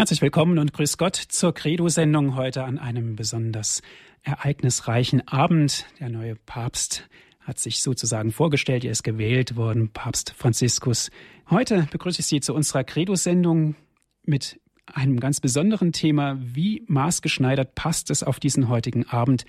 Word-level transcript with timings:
Herzlich 0.00 0.22
willkommen 0.22 0.58
und 0.58 0.72
grüß 0.72 0.96
Gott 0.96 1.14
zur 1.14 1.52
Credo-Sendung 1.52 2.34
heute 2.34 2.64
an 2.64 2.78
einem 2.78 3.16
besonders 3.16 3.82
ereignisreichen 4.22 5.28
Abend. 5.28 5.84
Der 6.00 6.08
neue 6.08 6.36
Papst 6.36 7.06
hat 7.40 7.58
sich 7.58 7.82
sozusagen 7.82 8.32
vorgestellt, 8.32 8.82
er 8.82 8.92
ist 8.92 9.02
gewählt 9.02 9.56
worden, 9.56 9.90
Papst 9.90 10.32
Franziskus. 10.38 11.10
Heute 11.50 11.86
begrüße 11.90 12.20
ich 12.20 12.26
Sie 12.28 12.40
zu 12.40 12.54
unserer 12.54 12.82
Credo-Sendung 12.82 13.74
mit 14.24 14.58
einem 14.86 15.20
ganz 15.20 15.38
besonderen 15.40 15.92
Thema. 15.92 16.38
Wie 16.40 16.82
maßgeschneidert 16.86 17.74
passt 17.74 18.10
es 18.10 18.22
auf 18.22 18.40
diesen 18.40 18.70
heutigen 18.70 19.06
Abend? 19.06 19.44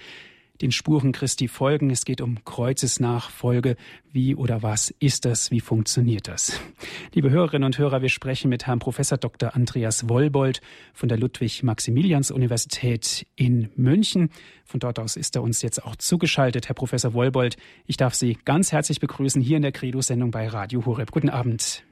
Den 0.61 0.71
Spuren 0.71 1.11
Christi 1.11 1.47
folgen. 1.47 1.89
Es 1.89 2.05
geht 2.05 2.21
um 2.21 2.43
Kreuzesnachfolge. 2.45 3.75
Wie 4.11 4.35
oder 4.35 4.61
was 4.61 4.93
ist 4.99 5.25
das? 5.25 5.51
Wie 5.51 5.59
funktioniert 5.59 6.27
das? 6.27 6.59
Liebe 7.13 7.29
Hörerinnen 7.29 7.65
und 7.65 7.77
Hörer, 7.77 8.01
wir 8.01 8.09
sprechen 8.09 8.49
mit 8.49 8.67
Herrn 8.67 8.79
Professor 8.79 9.17
Dr. 9.17 9.55
Andreas 9.55 10.09
Wollbold 10.09 10.61
von 10.93 11.09
der 11.09 11.17
Ludwig-Maximilians-Universität 11.17 13.25
in 13.35 13.69
München. 13.75 14.29
Von 14.65 14.79
dort 14.79 14.99
aus 14.99 15.15
ist 15.15 15.35
er 15.35 15.43
uns 15.43 15.61
jetzt 15.61 15.83
auch 15.83 15.95
zugeschaltet. 15.95 16.67
Herr 16.67 16.75
Professor 16.75 17.13
Wollbold, 17.13 17.57
ich 17.87 17.97
darf 17.97 18.13
Sie 18.13 18.37
ganz 18.45 18.71
herzlich 18.71 18.99
begrüßen 18.99 19.41
hier 19.41 19.57
in 19.57 19.63
der 19.63 19.71
Credo-Sendung 19.71 20.31
bei 20.31 20.47
Radio 20.47 20.85
Horeb. 20.85 21.11
Guten 21.11 21.29
Abend. 21.29 21.83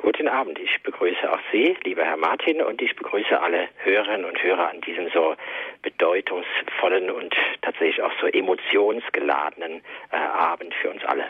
Guten 0.00 0.28
Abend. 0.28 0.58
Ich 0.60 0.82
begrüße 0.84 1.30
auch 1.30 1.40
Sie, 1.50 1.76
lieber 1.84 2.04
Herr 2.04 2.16
Martin, 2.16 2.62
und 2.62 2.80
ich 2.80 2.94
begrüße 2.94 3.40
alle 3.40 3.68
Hörerinnen 3.78 4.24
und 4.24 4.40
Hörer 4.40 4.70
an 4.70 4.80
diesem 4.80 5.08
so 5.12 5.34
bedeutungsvollen 5.82 7.10
und 7.10 7.34
tatsächlich 7.62 8.00
auch 8.02 8.12
so 8.20 8.28
emotionsgeladenen 8.28 9.82
äh, 10.12 10.16
Abend 10.16 10.72
für 10.80 10.90
uns 10.90 11.04
alle. 11.04 11.24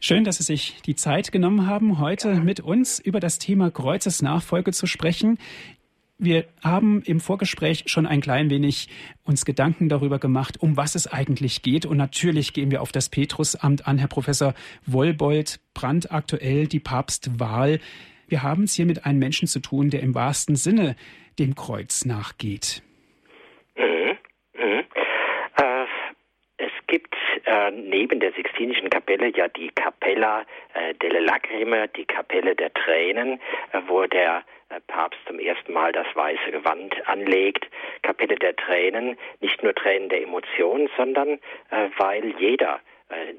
Schön, 0.00 0.24
dass 0.24 0.38
Sie 0.38 0.44
sich 0.44 0.80
die 0.82 0.94
Zeit 0.94 1.30
genommen 1.30 1.66
haben, 1.66 2.00
heute 2.00 2.34
mit 2.36 2.60
uns 2.60 2.98
über 2.98 3.20
das 3.20 3.38
Thema 3.38 3.70
Kreuzesnachfolge 3.70 4.72
zu 4.72 4.86
sprechen. 4.86 5.38
Wir 6.22 6.44
haben 6.62 7.02
im 7.06 7.18
Vorgespräch 7.18 7.84
schon 7.86 8.04
ein 8.04 8.20
klein 8.20 8.50
wenig 8.50 8.88
uns 9.24 9.46
Gedanken 9.46 9.88
darüber 9.88 10.18
gemacht, 10.18 10.58
um 10.60 10.76
was 10.76 10.94
es 10.94 11.10
eigentlich 11.10 11.62
geht. 11.62 11.86
Und 11.86 11.96
natürlich 11.96 12.52
gehen 12.52 12.70
wir 12.70 12.82
auf 12.82 12.92
das 12.92 13.08
Petrusamt 13.08 13.88
an, 13.88 13.96
Herr 13.96 14.08
Professor 14.08 14.52
Wollbold, 14.84 15.60
brandaktuell 15.72 16.66
die 16.66 16.78
Papstwahl. 16.78 17.80
Wir 18.28 18.42
haben 18.42 18.64
es 18.64 18.74
hier 18.74 18.84
mit 18.84 19.06
einem 19.06 19.18
Menschen 19.18 19.48
zu 19.48 19.60
tun, 19.60 19.88
der 19.88 20.02
im 20.02 20.14
wahrsten 20.14 20.56
Sinne 20.56 20.94
dem 21.38 21.54
Kreuz 21.54 22.04
nachgeht. 22.04 22.82
Mhm. 23.78 24.18
Mhm. 24.58 24.84
Äh, 25.56 25.86
es 26.58 26.72
gibt 26.86 27.14
äh, 27.46 27.70
neben 27.70 28.20
der 28.20 28.34
Sixtinischen 28.34 28.90
Kapelle 28.90 29.34
ja 29.34 29.48
die 29.48 29.70
Capella 29.70 30.42
äh, 30.74 30.92
delle 31.00 31.20
Lacrime, 31.20 31.88
die 31.88 32.04
Kapelle 32.04 32.54
der 32.54 32.74
Tränen, 32.74 33.40
äh, 33.72 33.80
wo 33.88 34.04
der 34.04 34.44
Papst 34.86 35.20
zum 35.26 35.38
ersten 35.38 35.72
Mal 35.72 35.92
das 35.92 36.06
weiße 36.14 36.50
Gewand 36.50 36.94
anlegt. 37.08 37.66
Kapelle 38.02 38.36
der 38.36 38.56
Tränen, 38.56 39.18
nicht 39.40 39.62
nur 39.62 39.74
Tränen 39.74 40.08
der 40.08 40.22
Emotionen, 40.22 40.88
sondern 40.96 41.40
äh, 41.70 41.88
weil 41.98 42.34
jeder 42.38 42.80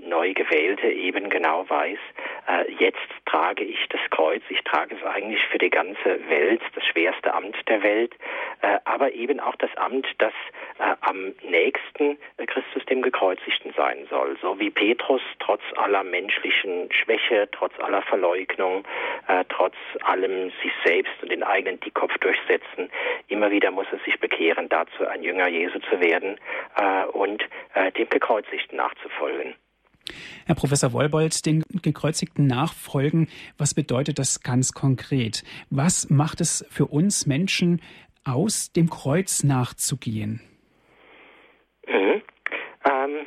neu 0.05 0.33
gewählte 0.33 0.87
eben 0.87 1.29
genau 1.29 1.69
weiß, 1.69 1.99
äh, 2.47 2.71
jetzt 2.79 2.97
trage 3.25 3.63
ich 3.63 3.87
das 3.89 4.01
Kreuz, 4.09 4.41
ich 4.49 4.61
trage 4.63 4.95
es 4.95 5.03
eigentlich 5.03 5.41
für 5.47 5.57
die 5.57 5.69
ganze 5.69 6.19
Welt, 6.29 6.61
das 6.75 6.85
schwerste 6.85 7.33
Amt 7.33 7.55
der 7.67 7.83
Welt, 7.83 8.13
äh, 8.61 8.79
aber 8.85 9.13
eben 9.13 9.39
auch 9.39 9.55
das 9.55 9.69
Amt, 9.77 10.07
das 10.17 10.33
äh, 10.79 10.95
am 11.01 11.33
nächsten 11.43 12.17
äh, 12.37 12.45
Christus 12.45 12.85
dem 12.85 13.01
Gekreuzigten 13.01 13.73
sein 13.75 14.05
soll. 14.09 14.37
So 14.41 14.59
wie 14.59 14.69
Petrus 14.69 15.21
trotz 15.39 15.61
aller 15.75 16.03
menschlichen 16.03 16.91
Schwäche, 16.91 17.47
trotz 17.51 17.79
aller 17.79 18.01
Verleugnung, 18.01 18.85
äh, 19.27 19.45
trotz 19.49 19.75
allem 20.03 20.51
sich 20.61 20.71
selbst 20.83 21.13
und 21.21 21.31
den 21.31 21.43
eigenen 21.43 21.79
Dickkopf 21.79 22.17
durchsetzen, 22.19 22.89
immer 23.27 23.51
wieder 23.51 23.71
muss 23.71 23.87
er 23.91 23.99
sich 23.99 24.19
bekehren, 24.19 24.67
dazu 24.69 25.07
ein 25.07 25.23
Jünger 25.23 25.47
Jesu 25.47 25.79
zu 25.79 25.99
werden 25.99 26.37
und 27.13 27.43
dem 27.97 28.09
Gekreuzigten 28.09 28.77
nachzufolgen. 28.77 29.55
Herr 30.45 30.55
Professor 30.55 30.93
Wollbold, 30.93 31.45
den 31.45 31.63
gekreuzigten 31.81 32.47
Nachfolgen, 32.47 33.27
was 33.57 33.73
bedeutet 33.73 34.19
das 34.19 34.41
ganz 34.41 34.73
konkret? 34.73 35.43
Was 35.69 36.09
macht 36.09 36.41
es 36.41 36.65
für 36.69 36.87
uns 36.87 37.25
Menschen 37.25 37.81
aus, 38.23 38.71
dem 38.71 38.89
Kreuz 38.89 39.43
nachzugehen? 39.43 40.41
Mhm. 41.87 42.21
Ähm, 42.85 43.25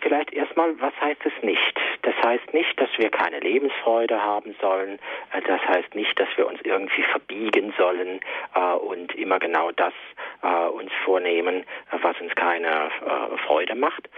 vielleicht 0.00 0.32
erstmal, 0.32 0.80
was 0.80 0.94
heißt 1.00 1.20
es 1.24 1.42
nicht? 1.42 1.80
Das 2.02 2.14
heißt 2.22 2.52
nicht, 2.52 2.78
dass 2.78 2.90
wir 2.98 3.10
keine 3.10 3.40
Lebensfreude 3.40 4.20
haben 4.20 4.54
sollen. 4.60 4.98
Äh, 5.32 5.42
das 5.46 5.60
heißt 5.62 5.94
nicht, 5.94 6.18
dass 6.18 6.28
wir 6.36 6.46
uns 6.46 6.60
irgendwie 6.62 7.02
verbiegen 7.02 7.72
sollen 7.78 8.20
äh, 8.54 8.74
und 8.74 9.14
immer 9.14 9.38
genau 9.38 9.70
das 9.72 9.94
äh, 10.42 10.66
uns 10.68 10.90
vornehmen, 11.04 11.64
was 11.90 12.20
uns 12.20 12.34
keine 12.34 12.68
äh, 12.68 13.38
Freude 13.46 13.74
macht, 13.74 14.08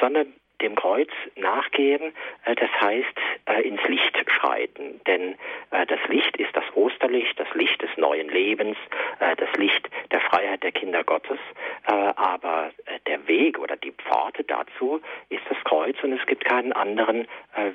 sondern 0.00 0.32
dem 0.60 0.74
Kreuz 0.74 1.10
nachgehen, 1.36 2.12
äh, 2.44 2.54
das 2.54 2.70
heißt 2.80 3.14
äh, 3.46 3.62
ins 3.62 3.82
Licht 3.84 4.16
schreiten. 4.30 5.00
Denn 5.06 5.34
äh, 5.70 5.86
das 5.86 6.00
Licht 6.08 6.36
ist 6.36 6.54
das 6.54 6.64
Osterlicht, 6.74 7.38
das 7.38 7.52
Licht 7.54 7.80
des 7.82 7.90
neuen 7.96 8.28
Lebens, 8.28 8.76
das 9.18 9.52
Licht 9.56 9.88
der 10.10 10.20
Freiheit 10.20 10.62
der 10.62 10.72
Kinder 10.72 11.04
Gottes. 11.04 11.38
Aber 11.84 12.70
der 13.06 13.26
Weg 13.28 13.58
oder 13.58 13.76
die 13.76 13.92
Pforte 13.92 14.44
dazu 14.44 15.00
ist 15.28 15.42
das 15.48 15.58
Kreuz 15.64 15.96
und 16.02 16.12
es 16.12 16.24
gibt 16.26 16.44
keinen 16.44 16.72
anderen 16.72 17.26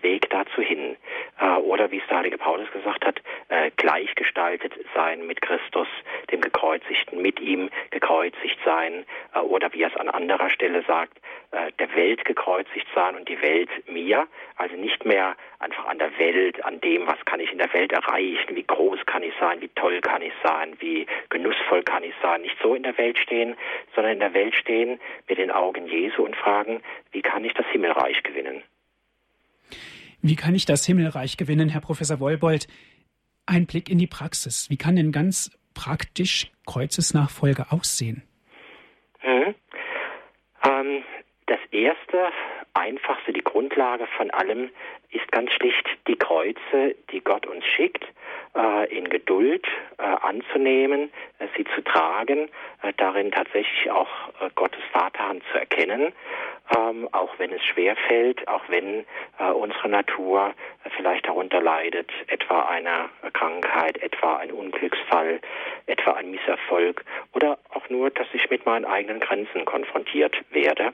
Weg 0.01 0.29
dazu 0.29 0.61
hin. 0.61 0.95
Oder 1.63 1.91
wie 1.91 1.99
es 1.99 2.07
der 2.07 2.17
heilige 2.17 2.37
Paulus 2.37 2.71
gesagt 2.71 3.05
hat, 3.05 3.21
gleichgestaltet 3.77 4.73
sein 4.93 5.25
mit 5.27 5.41
Christus, 5.41 5.87
dem 6.31 6.41
Gekreuzigten, 6.41 7.21
mit 7.21 7.39
ihm 7.39 7.69
gekreuzigt 7.91 8.57
sein. 8.65 9.05
Oder 9.43 9.71
wie 9.73 9.83
er 9.83 9.89
es 9.89 9.97
an 9.97 10.09
anderer 10.09 10.49
Stelle 10.49 10.83
sagt, 10.83 11.17
der 11.79 11.95
Welt 11.95 12.25
gekreuzigt 12.25 12.87
sein 12.93 13.15
und 13.15 13.29
die 13.29 13.41
Welt 13.41 13.69
mir. 13.89 14.27
Also 14.57 14.75
nicht 14.75 15.05
mehr 15.05 15.35
einfach 15.59 15.85
an 15.85 15.99
der 15.99 16.17
Welt, 16.17 16.63
an 16.63 16.81
dem, 16.81 17.07
was 17.07 17.17
kann 17.25 17.39
ich 17.39 17.51
in 17.51 17.57
der 17.57 17.73
Welt 17.73 17.91
erreichen, 17.91 18.55
wie 18.55 18.63
groß 18.63 18.99
kann 19.05 19.23
ich 19.23 19.33
sein, 19.39 19.61
wie 19.61 19.69
toll 19.69 20.01
kann 20.01 20.21
ich 20.21 20.33
sein, 20.43 20.75
wie 20.79 21.05
genussvoll 21.29 21.83
kann 21.83 22.03
ich 22.03 22.13
sein. 22.21 22.41
Nicht 22.41 22.57
so 22.61 22.75
in 22.75 22.83
der 22.83 22.97
Welt 22.97 23.17
stehen, 23.17 23.55
sondern 23.93 24.13
in 24.13 24.19
der 24.19 24.33
Welt 24.33 24.55
stehen 24.55 24.99
mit 25.27 25.37
den 25.37 25.51
Augen 25.51 25.87
Jesu 25.87 26.23
und 26.23 26.35
fragen, 26.35 26.81
wie 27.11 27.21
kann 27.21 27.43
ich 27.45 27.53
das 27.53 27.65
Himmelreich 27.67 28.21
gewinnen? 28.23 28.63
Wie 30.21 30.35
kann 30.35 30.55
ich 30.55 30.65
das 30.65 30.85
Himmelreich 30.85 31.37
gewinnen, 31.37 31.69
Herr 31.69 31.81
Professor 31.81 32.19
Wollbold? 32.19 32.67
Ein 33.45 33.67
Blick 33.67 33.89
in 33.89 33.99
die 33.99 34.07
Praxis. 34.07 34.69
Wie 34.69 34.77
kann 34.77 34.95
denn 34.95 35.11
ganz 35.11 35.51
praktisch 35.75 36.51
Kreuzesnachfolge 36.65 37.71
aussehen? 37.71 38.23
Hm. 39.19 39.53
Ähm, 40.63 41.03
das 41.47 41.59
erste 41.71 42.31
einfachste, 42.73 43.33
die 43.33 43.43
Grundlage 43.43 44.07
von 44.17 44.31
allem 44.31 44.69
ist 45.15 45.31
ganz 45.31 45.51
schlicht 45.51 45.87
die 46.07 46.17
Kreuze, 46.17 46.95
die 47.11 47.21
Gott 47.21 47.45
uns 47.45 47.65
schickt, 47.65 48.05
äh, 48.55 48.97
in 48.97 49.09
Geduld 49.09 49.67
äh, 49.97 50.03
anzunehmen, 50.03 51.11
äh, 51.39 51.47
sie 51.57 51.65
zu 51.75 51.83
tragen, 51.83 52.49
darin 52.97 53.31
tatsächlich 53.31 53.89
auch 53.89 54.07
Gottes 54.53 54.83
Vaterhand 54.91 55.41
zu 55.51 55.57
erkennen, 55.57 56.13
ähm, 56.77 57.09
auch 57.11 57.33
wenn 57.39 57.51
es 57.51 57.63
schwer 57.65 57.95
fällt, 58.07 58.47
auch 58.47 58.61
wenn 58.67 59.05
unsere 59.55 59.89
Natur 59.89 60.53
vielleicht 60.95 61.27
darunter 61.27 61.61
leidet, 61.61 62.11
etwa 62.27 62.61
eine 62.67 63.09
Krankheit, 63.33 63.97
etwa 64.03 64.37
ein 64.37 64.51
Unglücksfall, 64.51 65.39
etwa 65.87 66.11
ein 66.11 66.29
Misserfolg 66.29 67.03
oder 67.33 67.57
auch 67.73 67.89
nur, 67.89 68.11
dass 68.11 68.27
ich 68.33 68.49
mit 68.51 68.67
meinen 68.67 68.85
eigenen 68.85 69.19
Grenzen 69.19 69.65
konfrontiert 69.65 70.35
werde. 70.51 70.93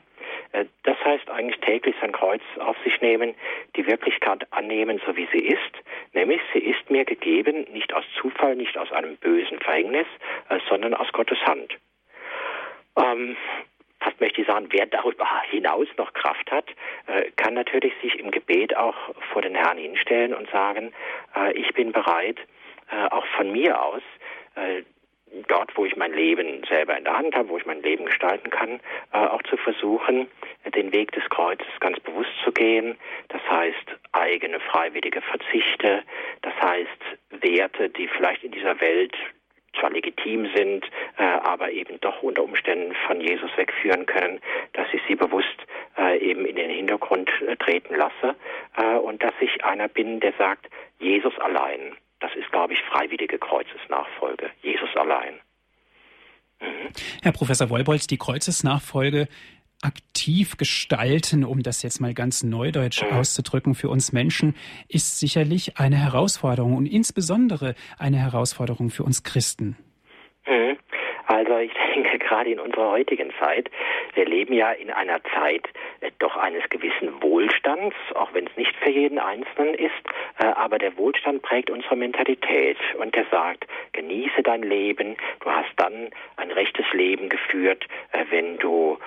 Das 0.82 0.96
heißt 1.04 1.30
eigentlich 1.30 1.60
täglich 1.60 1.94
sein 2.00 2.12
Kreuz 2.12 2.42
auf 2.58 2.76
sich 2.84 3.00
nehmen, 3.02 3.34
die 3.76 3.86
Wirklichkeit 4.12 4.46
annehmen, 4.52 5.00
so 5.06 5.16
wie 5.16 5.26
sie 5.32 5.40
ist, 5.40 5.72
nämlich 6.12 6.40
sie 6.52 6.60
ist 6.60 6.90
mir 6.90 7.04
gegeben, 7.04 7.66
nicht 7.72 7.92
aus 7.94 8.04
Zufall, 8.20 8.56
nicht 8.56 8.76
aus 8.76 8.92
einem 8.92 9.16
bösen 9.16 9.58
Verhängnis, 9.60 10.06
äh, 10.48 10.58
sondern 10.68 10.94
aus 10.94 11.10
Gottes 11.12 11.38
Hand. 11.46 11.74
Ähm, 12.96 13.36
fast 14.00 14.20
möchte 14.20 14.42
ich 14.42 14.46
sagen, 14.46 14.66
wer 14.70 14.86
darüber 14.86 15.26
hinaus 15.50 15.88
noch 15.96 16.12
Kraft 16.12 16.50
hat, 16.50 16.68
äh, 17.06 17.30
kann 17.36 17.54
natürlich 17.54 17.94
sich 18.02 18.18
im 18.18 18.30
Gebet 18.30 18.76
auch 18.76 18.96
vor 19.32 19.42
den 19.42 19.54
Herrn 19.54 19.78
hinstellen 19.78 20.34
und 20.34 20.50
sagen, 20.50 20.92
ich 21.54 21.72
bin 21.72 21.92
bereit, 21.92 22.38
auch 23.10 23.24
von 23.36 23.50
mir 23.52 23.80
aus 23.80 24.02
dort, 25.48 25.76
wo 25.76 25.84
ich 25.84 25.96
mein 25.96 26.12
Leben 26.12 26.62
selber 26.68 26.96
in 26.96 27.04
der 27.04 27.16
Hand 27.16 27.34
habe, 27.34 27.48
wo 27.48 27.56
ich 27.56 27.66
mein 27.66 27.82
Leben 27.82 28.04
gestalten 28.04 28.50
kann, 28.50 28.80
äh, 29.12 29.18
auch 29.18 29.42
zu 29.44 29.56
versuchen, 29.56 30.28
den 30.74 30.92
Weg 30.92 31.12
des 31.12 31.28
Kreuzes 31.30 31.66
ganz 31.80 31.98
bewusst 32.00 32.30
zu 32.44 32.52
gehen. 32.52 32.96
Das 33.28 33.40
heißt, 33.48 33.98
eigene 34.12 34.60
freiwillige 34.60 35.22
Verzichte, 35.22 36.02
das 36.42 36.54
heißt, 36.62 37.42
Werte, 37.42 37.88
die 37.90 38.08
vielleicht 38.08 38.44
in 38.44 38.52
dieser 38.52 38.80
Welt 38.80 39.14
zwar 39.78 39.90
legitim 39.90 40.48
sind, 40.54 40.84
äh, 41.16 41.22
aber 41.22 41.70
eben 41.70 41.98
doch 42.00 42.22
unter 42.22 42.42
Umständen 42.42 42.94
von 43.06 43.20
Jesus 43.20 43.50
wegführen 43.56 44.06
können, 44.06 44.40
dass 44.74 44.86
ich 44.92 45.00
sie 45.08 45.14
bewusst 45.14 45.66
äh, 45.96 46.18
eben 46.18 46.44
in 46.44 46.56
den 46.56 46.70
Hintergrund 46.70 47.30
äh, 47.46 47.56
treten 47.56 47.94
lasse 47.94 48.36
äh, 48.76 48.96
und 48.96 49.22
dass 49.22 49.32
ich 49.40 49.64
einer 49.64 49.88
bin, 49.88 50.20
der 50.20 50.34
sagt, 50.38 50.68
Jesus 50.98 51.36
allein 51.38 51.96
Das 52.20 52.30
ist, 52.36 52.50
glaube 52.52 52.74
ich, 52.74 52.80
freiwillige 52.82 53.38
Kreuzesnachfolge. 53.38 54.50
Jesus 54.62 54.94
allein. 54.94 55.34
Mhm. 56.60 56.92
Herr 57.22 57.32
Professor 57.32 57.68
Wolbold, 57.70 58.10
die 58.10 58.18
Kreuzesnachfolge 58.18 59.26
aktiv 59.82 60.56
gestalten, 60.56 61.44
um 61.44 61.62
das 61.62 61.82
jetzt 61.82 62.00
mal 62.00 62.14
ganz 62.14 62.42
neudeutsch 62.42 63.02
mhm. 63.02 63.18
auszudrücken, 63.18 63.74
für 63.74 63.88
uns 63.88 64.12
Menschen, 64.12 64.54
ist 64.88 65.18
sicherlich 65.18 65.78
eine 65.78 65.96
Herausforderung 65.96 66.76
und 66.76 66.86
insbesondere 66.86 67.74
eine 67.98 68.18
Herausforderung 68.18 68.90
für 68.90 69.02
uns 69.02 69.22
Christen. 69.22 69.76
Mhm. 70.46 70.78
Also 71.26 71.56
ich 71.58 71.72
denke 71.94 72.18
gerade 72.18 72.50
in 72.50 72.60
unserer 72.60 72.90
heutigen 72.90 73.32
Zeit, 73.40 73.70
wir 74.14 74.26
leben 74.26 74.52
ja 74.52 74.72
in 74.72 74.90
einer 74.90 75.20
Zeit 75.34 75.66
äh, 76.00 76.10
doch 76.18 76.36
eines 76.36 76.68
gewissen 76.68 77.22
Wohlstands, 77.22 77.96
auch 78.14 78.32
wenn 78.34 78.46
es 78.46 78.56
nicht 78.56 78.74
für 78.76 78.90
jeden 78.90 79.18
Einzelnen 79.18 79.74
ist, 79.74 79.92
äh, 80.38 80.46
aber 80.46 80.78
der 80.78 80.96
Wohlstand 80.96 81.42
prägt 81.42 81.70
unsere 81.70 81.96
Mentalität 81.96 82.76
und 82.98 83.14
der 83.14 83.24
sagt, 83.30 83.66
genieße 83.92 84.42
dein 84.42 84.62
Leben, 84.62 85.16
du 85.40 85.50
hast 85.50 85.72
dann 85.76 86.10
ein 86.36 86.50
rechtes 86.50 86.86
Leben 86.92 87.28
geführt, 87.28 87.86
äh, 88.12 88.24
wenn 88.30 88.58
du 88.58 88.98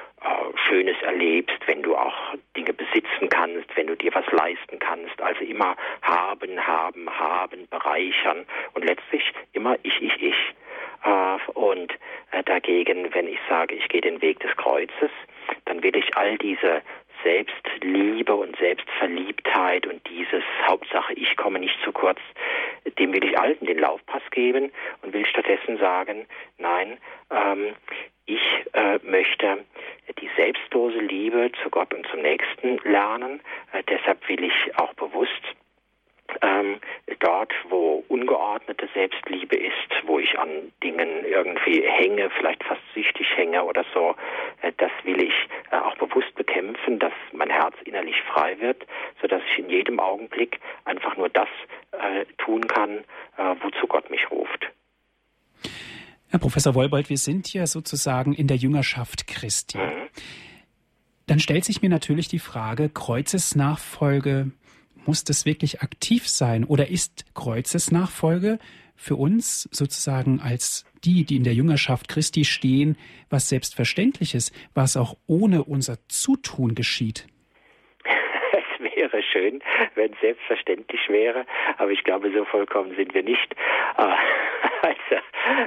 Schönes 0.68 1.00
erlebst, 1.01 1.57
wenn 1.68 1.83
du 1.83 1.95
auch 1.95 2.16
Dinge 2.56 2.74
besitzen 2.74 3.30
kannst, 3.30 3.75
wenn 3.75 3.88
du 3.88 3.95
dir 3.95 4.13
was 4.13 4.25
leisten 4.31 4.80
kannst. 4.80 5.22
Also 5.22 5.44
immer 5.44 5.75
haben, 6.01 6.66
haben, 6.66 7.10
haben, 7.10 7.68
bereichern 7.69 8.45
und 8.74 8.86
letztlich 8.86 9.24
immer 9.54 9.77
ich, 9.83 10.01
ich, 10.01 10.22
ich. 10.22 10.56
Äh, 11.04 11.51
und 11.54 11.94
äh, 12.31 12.44
dagegen, 12.44 13.13
wenn 13.13 13.27
ich 13.27 13.39
sage, 13.48 13.75
ich 13.75 13.88
gehe 13.89 14.01
den 14.01 14.22
Weg 14.22 14.39
des 14.39 14.56
Kreuzes, 14.57 15.12
dann 15.66 15.83
will 15.83 15.95
ich 15.95 16.16
all 16.18 16.38
diese 16.38 16.81
Selbstliebe 17.24 18.33
und 18.36 18.56
Selbstverliebtheit 18.57 19.88
und 19.88 20.07
dieses 20.07 20.44
Hauptsache, 20.68 21.13
ich 21.13 21.36
komme 21.38 21.60
nicht 21.60 21.77
zu 21.83 21.92
kurz, 21.92 22.19
dem 22.99 23.13
will 23.13 23.23
ich 23.23 23.37
allen 23.37 23.65
den 23.65 23.79
Laufpass 23.79 24.23
geben 24.31 24.71
und 25.01 25.13
will 25.13 25.25
stattdessen 25.25 25.77
sagen, 25.77 26.25
nein, 26.57 26.97
ähm, 27.31 27.75
ich 28.25 28.41
äh, 28.73 28.99
möchte 29.03 29.65
die 30.19 30.29
selbstlose 30.35 30.99
Liebe 30.99 31.51
zu 31.61 31.69
Gott 31.69 31.93
und 31.93 32.07
zum 32.07 32.21
Nächsten 32.21 32.79
lernen. 32.83 33.41
Äh, 33.71 33.83
deshalb 33.87 34.27
will 34.27 34.43
ich 34.43 34.77
auch 34.77 34.93
bewusst 34.95 35.41
ähm, 36.41 36.79
dort, 37.19 37.53
wo 37.69 38.03
ungeordnete 38.07 38.88
Selbstliebe 38.93 39.55
ist, 39.55 39.89
wo 40.05 40.19
ich 40.19 40.38
an 40.38 40.71
Dingen 40.83 41.23
irgendwie 41.23 41.81
hänge, 41.81 42.29
vielleicht 42.31 42.63
fast 42.63 42.81
süchtig 42.93 43.27
hänge 43.38 43.63
oder 43.63 43.85
so, 43.93 44.15
äh, 44.61 44.71
das 44.77 44.91
will 45.03 45.21
ich 45.21 45.33
äh, 45.71 45.77
auch 45.77 45.95
bewusst 45.97 46.33
bekämpfen, 46.35 46.99
dass 46.99 47.13
mein 47.31 47.49
Herz 47.49 47.75
innerlich 47.85 48.19
frei 48.23 48.59
wird, 48.59 48.85
sodass 49.21 49.41
ich 49.51 49.59
in 49.59 49.69
jedem 49.69 49.99
Augenblick 49.99 50.59
einfach 50.85 51.15
nur 51.15 51.29
das 51.29 51.49
äh, 52.00 52.25
tun 52.38 52.68
kann, 52.68 53.00
äh, 53.38 53.56
wozu 53.62 53.88
Gott 53.88 54.09
mich 54.09 54.30
ruft. 54.31 54.71
Herr 56.27 56.39
Professor 56.39 56.75
Wolbold, 56.75 57.09
wir 57.09 57.18
sind 57.18 57.53
ja 57.53 57.65
sozusagen 57.68 58.33
in 58.33 58.47
der 58.47 58.57
Jüngerschaft 58.57 59.27
Christi. 59.27 59.80
Dann 61.27 61.39
stellt 61.39 61.65
sich 61.65 61.81
mir 61.81 61.89
natürlich 61.89 62.27
die 62.27 62.39
Frage, 62.39 62.89
Kreuzesnachfolge, 62.89 64.51
muss 65.06 65.24
das 65.24 65.45
wirklich 65.45 65.81
aktiv 65.81 66.27
sein 66.27 66.63
oder 66.63 66.89
ist 66.89 67.25
Kreuzesnachfolge 67.36 68.59
für 68.95 69.15
uns 69.15 69.69
sozusagen 69.71 70.39
als 70.39 70.86
die, 71.03 71.25
die 71.25 71.36
in 71.36 71.44
der 71.44 71.53
Jüngerschaft 71.53 72.07
Christi 72.07 72.45
stehen, 72.45 72.98
was 73.30 73.50
Selbstverständliches, 73.50 74.51
was 74.74 74.98
auch 74.98 75.18
ohne 75.27 75.63
unser 75.63 75.98
Zutun 76.07 76.75
geschieht? 76.75 77.27
Wäre 79.11 79.21
schön, 79.21 79.61
wenn 79.93 80.13
es 80.13 80.19
selbstverständlich 80.19 81.07
wäre, 81.09 81.45
aber 81.77 81.91
ich 81.91 82.03
glaube, 82.03 82.31
so 82.31 82.43
vollkommen 82.45 82.95
sind 82.95 83.13
wir 83.13 83.21
nicht. 83.21 83.55
Ah, 83.97 84.17
also, 84.81 85.23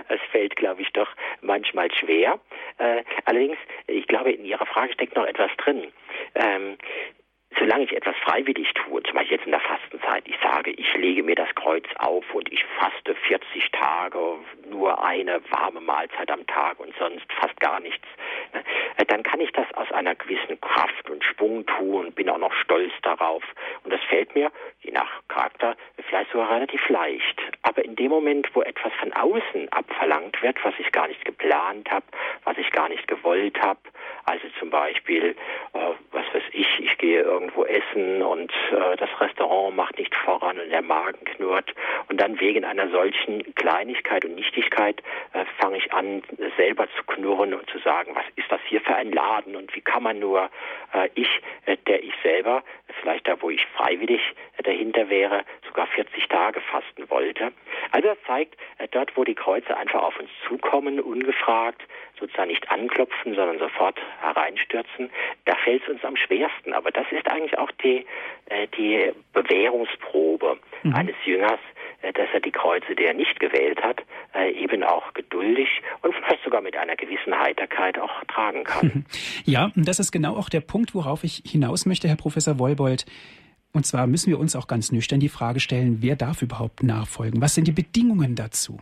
es 0.08 0.20
fällt, 0.32 0.56
glaube 0.56 0.82
ich, 0.82 0.90
doch 0.92 1.08
manchmal 1.40 1.88
schwer. 1.94 2.40
Äh, 2.78 3.04
allerdings, 3.26 3.56
ich 3.86 4.08
glaube, 4.08 4.32
in 4.32 4.44
Ihrer 4.44 4.66
Frage 4.66 4.92
steckt 4.92 5.14
noch 5.14 5.24
etwas 5.24 5.52
drin. 5.58 5.92
Ähm, 6.34 6.78
solange 7.58 7.84
ich 7.84 7.92
etwas 7.92 8.16
freiwillig 8.16 8.72
tue, 8.74 9.02
zum 9.04 9.14
Beispiel 9.14 9.36
jetzt 9.36 9.46
in 9.46 9.52
der 9.52 9.60
Fastenzeit, 9.60 10.24
ich 10.26 10.36
sage, 10.42 10.70
ich 10.72 10.94
lege 10.94 11.22
mir 11.22 11.36
das 11.36 11.54
Kreuz 11.54 11.86
auf 11.98 12.24
und 12.34 12.52
ich 12.52 12.64
faste 12.78 13.14
40 13.14 13.70
Tage, 13.70 14.18
nur 14.68 15.02
eine 15.02 15.40
warme 15.50 15.80
Mahlzeit 15.80 16.30
am 16.30 16.46
Tag 16.46 16.80
und 16.80 16.92
sonst 16.98 17.32
fast 17.40 17.58
gar 17.60 17.80
nichts, 17.80 18.06
ne, 18.52 18.62
dann 19.06 19.22
kann 19.22 19.40
ich 19.40 19.52
das 19.52 19.66
aus 19.74 19.90
einer 19.92 20.14
gewissen 20.14 20.60
Kraft 20.60 21.08
und 21.10 21.24
Schwung 21.24 21.64
tun 21.66 22.06
und 22.06 22.14
bin 22.14 22.28
auch 22.28 22.38
noch 22.38 22.52
stolz 22.52 22.92
darauf. 23.02 23.42
Und 23.84 23.92
das 23.92 24.00
fällt 24.08 24.34
mir, 24.34 24.50
je 24.80 24.92
nach 24.92 25.08
Charakter, 25.28 25.76
vielleicht 26.08 26.30
sogar 26.30 26.50
relativ 26.50 26.88
leicht. 26.88 27.40
Aber 27.62 27.84
in 27.84 27.96
dem 27.96 28.10
Moment, 28.10 28.48
wo 28.54 28.62
etwas 28.62 28.92
von 29.00 29.12
außen 29.12 29.68
abverlangt 29.70 30.40
wird, 30.42 30.62
was 30.64 30.74
ich 30.78 30.92
gar 30.92 31.08
nicht 31.08 31.24
geplant 31.24 31.90
habe, 31.90 32.04
was 32.44 32.56
ich 32.58 32.70
gar 32.70 32.88
nicht 32.88 33.06
gewollt 33.08 33.60
habe, 33.60 33.80
also 34.24 34.46
zum 34.58 34.70
Beispiel, 34.70 35.34
äh, 35.72 35.78
was 36.12 36.24
weiß 36.34 36.42
ich, 36.52 36.80
ich 36.80 36.98
gehe 36.98 37.22
irgendwo 37.22 37.64
essen 37.64 38.22
und 38.22 38.52
äh, 38.72 38.96
das 38.96 39.08
Restaurant 39.20 39.74
macht 39.74 39.98
nicht 39.98 40.14
voran 40.14 40.58
und 40.58 40.70
der 40.70 40.82
Magen 40.82 41.24
knurrt. 41.24 41.74
Und 42.08 42.20
dann 42.20 42.38
wegen 42.40 42.64
einer 42.64 42.88
solchen 42.90 43.54
Kleinigkeit 43.54 44.24
und 44.24 44.34
Nichtigkeit 44.34 45.02
äh, 45.32 45.44
fange 45.58 45.78
ich 45.78 45.92
an, 45.92 46.22
selber 46.56 46.88
zu 46.96 47.04
knurren 47.04 47.54
und 47.54 47.68
zu 47.70 47.78
sagen, 47.78 48.14
was 48.14 48.24
ist 48.38 48.50
das 48.50 48.60
hier 48.68 48.80
für 48.80 48.94
ein 48.94 49.12
Laden 49.12 49.56
und 49.56 49.74
wie 49.74 49.80
kann 49.80 50.02
man 50.02 50.18
nur 50.18 50.50
äh, 50.94 51.08
ich, 51.14 51.28
äh, 51.66 51.76
der 51.86 52.02
ich 52.02 52.14
selber, 52.22 52.62
vielleicht 53.00 53.26
da, 53.28 53.40
wo 53.42 53.50
ich 53.50 53.64
freiwillig 53.76 54.20
äh, 54.56 54.62
dahinter 54.62 55.08
wäre, 55.08 55.44
sogar 55.66 55.86
40 55.88 56.28
Tage 56.28 56.60
fasten 56.60 57.10
wollte. 57.10 57.52
Also 57.90 58.08
das 58.08 58.18
zeigt, 58.26 58.56
äh, 58.78 58.88
dort, 58.90 59.16
wo 59.16 59.24
die 59.24 59.34
Kreuze 59.34 59.76
einfach 59.76 60.02
auf 60.02 60.18
uns 60.18 60.30
zukommen, 60.46 61.00
ungefragt, 61.00 61.82
sozusagen 62.18 62.48
nicht 62.48 62.70
anklopfen, 62.70 63.34
sondern 63.34 63.58
sofort 63.58 64.00
hereinstürzen, 64.20 65.10
da 65.44 65.54
fällt 65.56 65.82
es 65.82 65.88
uns 65.88 66.04
am 66.04 66.16
schwersten. 66.16 66.72
Aber 66.72 66.90
das 66.90 67.06
ist 67.10 67.28
eigentlich 67.28 67.58
auch 67.58 67.70
die, 67.82 68.06
äh, 68.46 68.66
die 68.76 69.12
Bewährungsprobe 69.32 70.58
mhm. 70.82 70.94
eines 70.94 71.16
Jüngers, 71.24 71.60
dass 72.02 72.28
er 72.32 72.40
die 72.40 72.52
Kreuze, 72.52 72.94
die 72.94 73.04
er 73.04 73.14
nicht 73.14 73.40
gewählt 73.40 73.82
hat, 73.82 74.00
äh, 74.34 74.50
eben 74.52 74.82
auch 74.82 75.12
geduldig 75.14 75.68
und 76.02 76.14
vielleicht 76.14 76.44
sogar 76.44 76.60
mit 76.60 76.76
einer 76.76 76.96
gewissen 76.96 77.38
Heiterkeit 77.38 77.98
auch 77.98 78.24
tragen 78.24 78.64
kann. 78.64 79.04
Ja, 79.44 79.70
und 79.74 79.88
das 79.88 79.98
ist 79.98 80.12
genau 80.12 80.36
auch 80.36 80.48
der 80.48 80.60
Punkt, 80.60 80.94
worauf 80.94 81.24
ich 81.24 81.42
hinaus 81.46 81.86
möchte, 81.86 82.08
Herr 82.08 82.16
Professor 82.16 82.58
Wolbold. 82.58 83.06
Und 83.72 83.86
zwar 83.86 84.06
müssen 84.06 84.30
wir 84.30 84.38
uns 84.38 84.56
auch 84.56 84.66
ganz 84.66 84.92
nüchtern 84.92 85.20
die 85.20 85.28
Frage 85.28 85.60
stellen, 85.60 85.98
wer 86.00 86.16
darf 86.16 86.42
überhaupt 86.42 86.82
nachfolgen? 86.82 87.40
Was 87.40 87.54
sind 87.54 87.66
die 87.66 87.72
Bedingungen 87.72 88.34
dazu? 88.34 88.78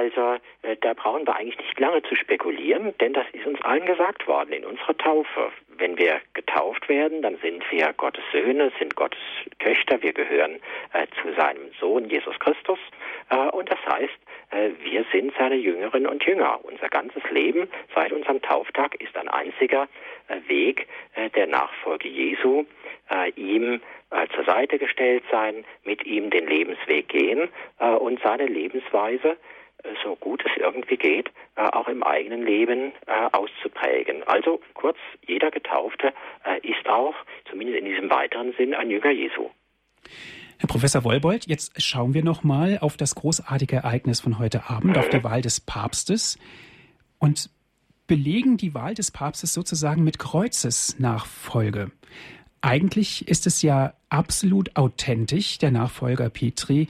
Also 0.00 0.38
äh, 0.62 0.76
da 0.80 0.94
brauchen 0.94 1.26
wir 1.26 1.36
eigentlich 1.36 1.58
nicht 1.58 1.78
lange 1.78 2.02
zu 2.02 2.16
spekulieren, 2.16 2.94
denn 3.00 3.12
das 3.12 3.26
ist 3.34 3.44
uns 3.44 3.60
allen 3.60 3.84
gesagt 3.84 4.26
worden 4.26 4.52
in 4.52 4.64
unserer 4.64 4.96
Taufe. 4.96 5.52
Wenn 5.76 5.98
wir 5.98 6.22
getauft 6.32 6.88
werden, 6.88 7.20
dann 7.20 7.36
sind 7.42 7.62
wir 7.70 7.92
Gottes 7.92 8.24
Söhne, 8.32 8.72
sind 8.78 8.96
Gottes 8.96 9.20
Töchter, 9.58 10.02
wir 10.02 10.14
gehören 10.14 10.56
äh, 10.94 11.06
zu 11.20 11.34
seinem 11.34 11.70
Sohn 11.78 12.08
Jesus 12.08 12.38
Christus 12.38 12.78
äh, 13.28 13.36
und 13.50 13.70
das 13.70 13.78
heißt, 13.86 14.18
äh, 14.50 14.70
wir 14.82 15.04
sind 15.12 15.32
seine 15.38 15.56
Jüngerinnen 15.56 16.08
und 16.08 16.24
Jünger. 16.24 16.60
Unser 16.62 16.88
ganzes 16.88 17.22
Leben 17.30 17.68
seit 17.94 18.12
unserem 18.12 18.40
Tauftag 18.42 18.94
ist 19.02 19.16
ein 19.16 19.28
einziger 19.28 19.86
äh, 20.28 20.36
Weg 20.48 20.86
äh, 21.14 21.30
der 21.30 21.46
Nachfolge 21.46 22.08
Jesu, 22.08 22.64
ihm 23.34 23.80
zur 24.36 24.44
Seite 24.44 24.78
gestellt 24.78 25.24
sein, 25.32 25.64
mit 25.82 26.06
ihm 26.06 26.30
den 26.30 26.46
Lebensweg 26.46 27.08
gehen 27.08 27.48
und 27.78 28.20
seine 28.22 28.46
Lebensweise 28.46 29.36
so 30.04 30.16
gut 30.16 30.44
es 30.44 30.52
irgendwie 30.56 30.96
geht, 30.96 31.30
äh, 31.56 31.62
auch 31.62 31.88
im 31.88 32.02
eigenen 32.02 32.44
Leben 32.44 32.92
äh, 33.06 33.28
auszuprägen. 33.32 34.22
Also 34.24 34.60
kurz, 34.74 34.98
jeder 35.26 35.50
Getaufte 35.50 36.12
äh, 36.44 36.66
ist 36.66 36.88
auch, 36.88 37.14
zumindest 37.48 37.78
in 37.78 37.84
diesem 37.86 38.10
weiteren 38.10 38.52
Sinn, 38.56 38.74
ein 38.74 38.90
Jünger 38.90 39.10
Jesu. 39.10 39.50
Herr 40.58 40.68
Professor 40.68 41.04
Wolbold, 41.04 41.46
jetzt 41.46 41.80
schauen 41.82 42.12
wir 42.12 42.22
noch 42.22 42.42
mal 42.42 42.78
auf 42.80 42.96
das 42.96 43.14
großartige 43.14 43.76
Ereignis 43.76 44.20
von 44.20 44.38
heute 44.38 44.68
Abend, 44.68 44.98
auf 44.98 45.08
die 45.08 45.24
Wahl 45.24 45.40
des 45.40 45.60
Papstes 45.60 46.38
und 47.18 47.48
belegen 48.06 48.56
die 48.56 48.74
Wahl 48.74 48.94
des 48.94 49.10
Papstes 49.10 49.54
sozusagen 49.54 50.04
mit 50.04 50.18
Kreuzesnachfolge. 50.18 51.92
Eigentlich 52.60 53.26
ist 53.26 53.46
es 53.46 53.62
ja 53.62 53.94
absolut 54.10 54.76
authentisch, 54.76 55.58
der 55.58 55.70
Nachfolger 55.70 56.28
Petri. 56.28 56.88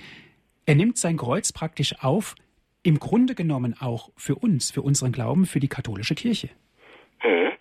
Er 0.67 0.75
nimmt 0.75 0.99
sein 0.99 1.17
Kreuz 1.17 1.53
praktisch 1.53 1.95
auf, 2.03 2.35
im 2.83 2.99
Grunde 2.99 3.35
genommen 3.35 3.75
auch 3.79 4.11
für 4.17 4.37
uns, 4.37 4.71
für 4.71 4.83
unseren 4.83 5.13
Glauben, 5.13 5.47
für 5.47 5.61
die 5.61 5.69
katholische 5.69 6.15
Kirche. 6.15 6.51
Mhm. 7.23 7.53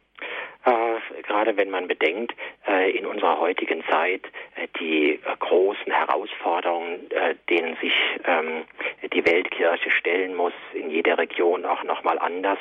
Gerade 1.29 1.55
wenn 1.57 1.69
man 1.69 1.87
bedenkt, 1.87 2.33
äh, 2.67 2.89
in 2.89 3.05
unserer 3.05 3.39
heutigen 3.39 3.83
Zeit 3.87 4.23
äh, 4.55 4.67
die 4.79 5.11
äh, 5.11 5.19
großen 5.37 5.91
Herausforderungen, 5.91 7.07
denen 7.47 7.77
sich 7.77 7.93
ähm, 8.25 8.65
die 9.13 9.23
Weltkirche 9.23 9.91
stellen 9.91 10.35
muss, 10.35 10.53
in 10.73 10.89
jeder 10.89 11.19
Region 11.19 11.65
auch 11.65 11.83
nochmal 11.83 12.17
anders, 12.19 12.57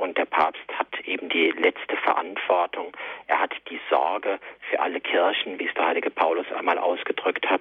und 0.00 0.16
der 0.16 0.24
Papst 0.24 0.62
hat 0.78 0.88
eben 1.04 1.28
die 1.28 1.50
letzte 1.50 1.96
Verantwortung. 1.96 2.92
Er 3.26 3.40
hat 3.40 3.54
die 3.68 3.78
Sorge 3.90 4.38
für 4.68 4.80
alle 4.80 5.00
Kirchen, 5.00 5.58
wie 5.58 5.66
es 5.66 5.74
der 5.74 5.86
heilige 5.86 6.10
Paulus 6.10 6.46
einmal 6.52 6.78
ausgedrückt 6.78 7.46
hat, 7.48 7.60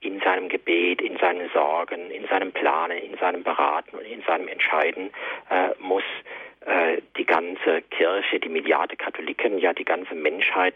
in 0.00 0.20
seinem 0.20 0.48
Gebet, 0.48 1.02
in 1.02 1.18
seinen 1.18 1.50
Sorgen, 1.50 2.10
in 2.10 2.26
seinem 2.28 2.52
Planen, 2.52 2.98
in 2.98 3.16
seinem 3.18 3.42
Beraten 3.42 3.96
und 3.96 4.04
in 4.04 4.22
seinem 4.22 4.48
Entscheiden 4.48 5.10
muss 5.78 6.04
die 7.16 7.24
ganze 7.24 7.82
Kirche, 7.90 8.38
die 8.38 8.48
Milliarde 8.48 8.96
Katholiken, 8.96 9.58
ja 9.58 9.72
die 9.72 9.84
ganze 9.84 10.14
Menschheit 10.14 10.74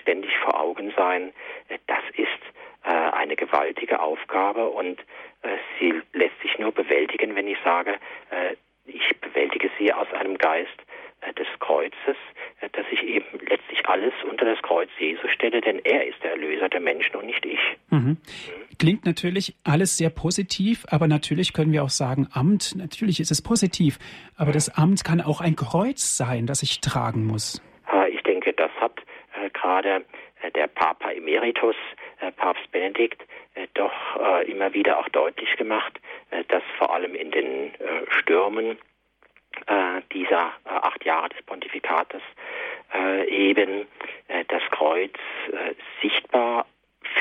ständig 0.00 0.36
vor 0.38 0.60
Augen 0.60 0.92
sein. 0.96 1.32
Das 1.86 2.02
ist 2.16 2.28
eine 2.82 3.34
gewaltige 3.34 4.00
Aufgabe 4.00 4.68
und 4.68 5.00
sie 5.78 6.00
lässt 6.12 6.40
sich 6.40 6.58
nur 6.58 6.72
bewältigen, 6.72 7.34
wenn 7.34 7.48
ich 7.48 7.58
sage, 7.64 7.96
ich 8.86 9.20
bewältige 9.20 9.70
sie 9.78 9.92
aus 9.92 10.12
einem 10.12 10.38
Geist 10.38 10.83
des 11.38 11.46
Kreuzes, 11.60 12.16
dass 12.60 12.84
ich 12.90 13.02
eben 13.02 13.26
letztlich 13.48 13.86
alles 13.86 14.12
unter 14.28 14.44
das 14.44 14.60
Kreuz 14.62 14.88
Jesu 14.98 15.26
stelle, 15.28 15.60
denn 15.60 15.78
er 15.84 16.06
ist 16.06 16.22
der 16.22 16.32
Erlöser 16.32 16.68
der 16.68 16.80
Menschen 16.80 17.16
und 17.16 17.26
nicht 17.26 17.44
ich. 17.44 17.60
Mhm. 17.90 18.16
Klingt 18.78 19.06
natürlich 19.06 19.54
alles 19.64 19.96
sehr 19.96 20.10
positiv, 20.10 20.84
aber 20.90 21.06
natürlich 21.06 21.52
können 21.52 21.72
wir 21.72 21.82
auch 21.82 21.90
sagen, 21.90 22.28
Amt, 22.32 22.74
natürlich 22.76 23.20
ist 23.20 23.30
es 23.30 23.42
positiv, 23.42 23.98
aber 24.36 24.52
das 24.52 24.76
Amt 24.76 25.04
kann 25.04 25.20
auch 25.20 25.40
ein 25.40 25.56
Kreuz 25.56 26.16
sein, 26.16 26.46
das 26.46 26.62
ich 26.62 26.80
tragen 26.80 27.26
muss. 27.26 27.62
Ich 28.10 28.22
denke, 28.22 28.52
das 28.52 28.70
hat 28.80 28.98
äh, 29.34 29.50
gerade 29.50 30.04
äh, 30.42 30.50
der 30.52 30.66
Papa 30.68 31.10
Emeritus, 31.10 31.76
äh, 32.20 32.32
Papst 32.32 32.70
Benedikt, 32.72 33.22
doch 33.74 33.92
immer 34.46 34.74
wieder 34.74 34.98
auch 34.98 35.08
deutlich 35.10 35.56
gemacht, 35.56 36.00
dass 36.48 36.62
vor 36.76 36.92
allem 36.92 37.14
in 37.14 37.30
den 37.30 37.70
Stürmen 38.18 38.76
dieser 40.12 40.52
acht 40.64 41.04
Jahre 41.04 41.28
des 41.30 41.42
Pontifikates 41.42 42.22
eben 43.28 43.86
das 44.48 44.62
Kreuz 44.70 45.12
sichtbar 46.02 46.66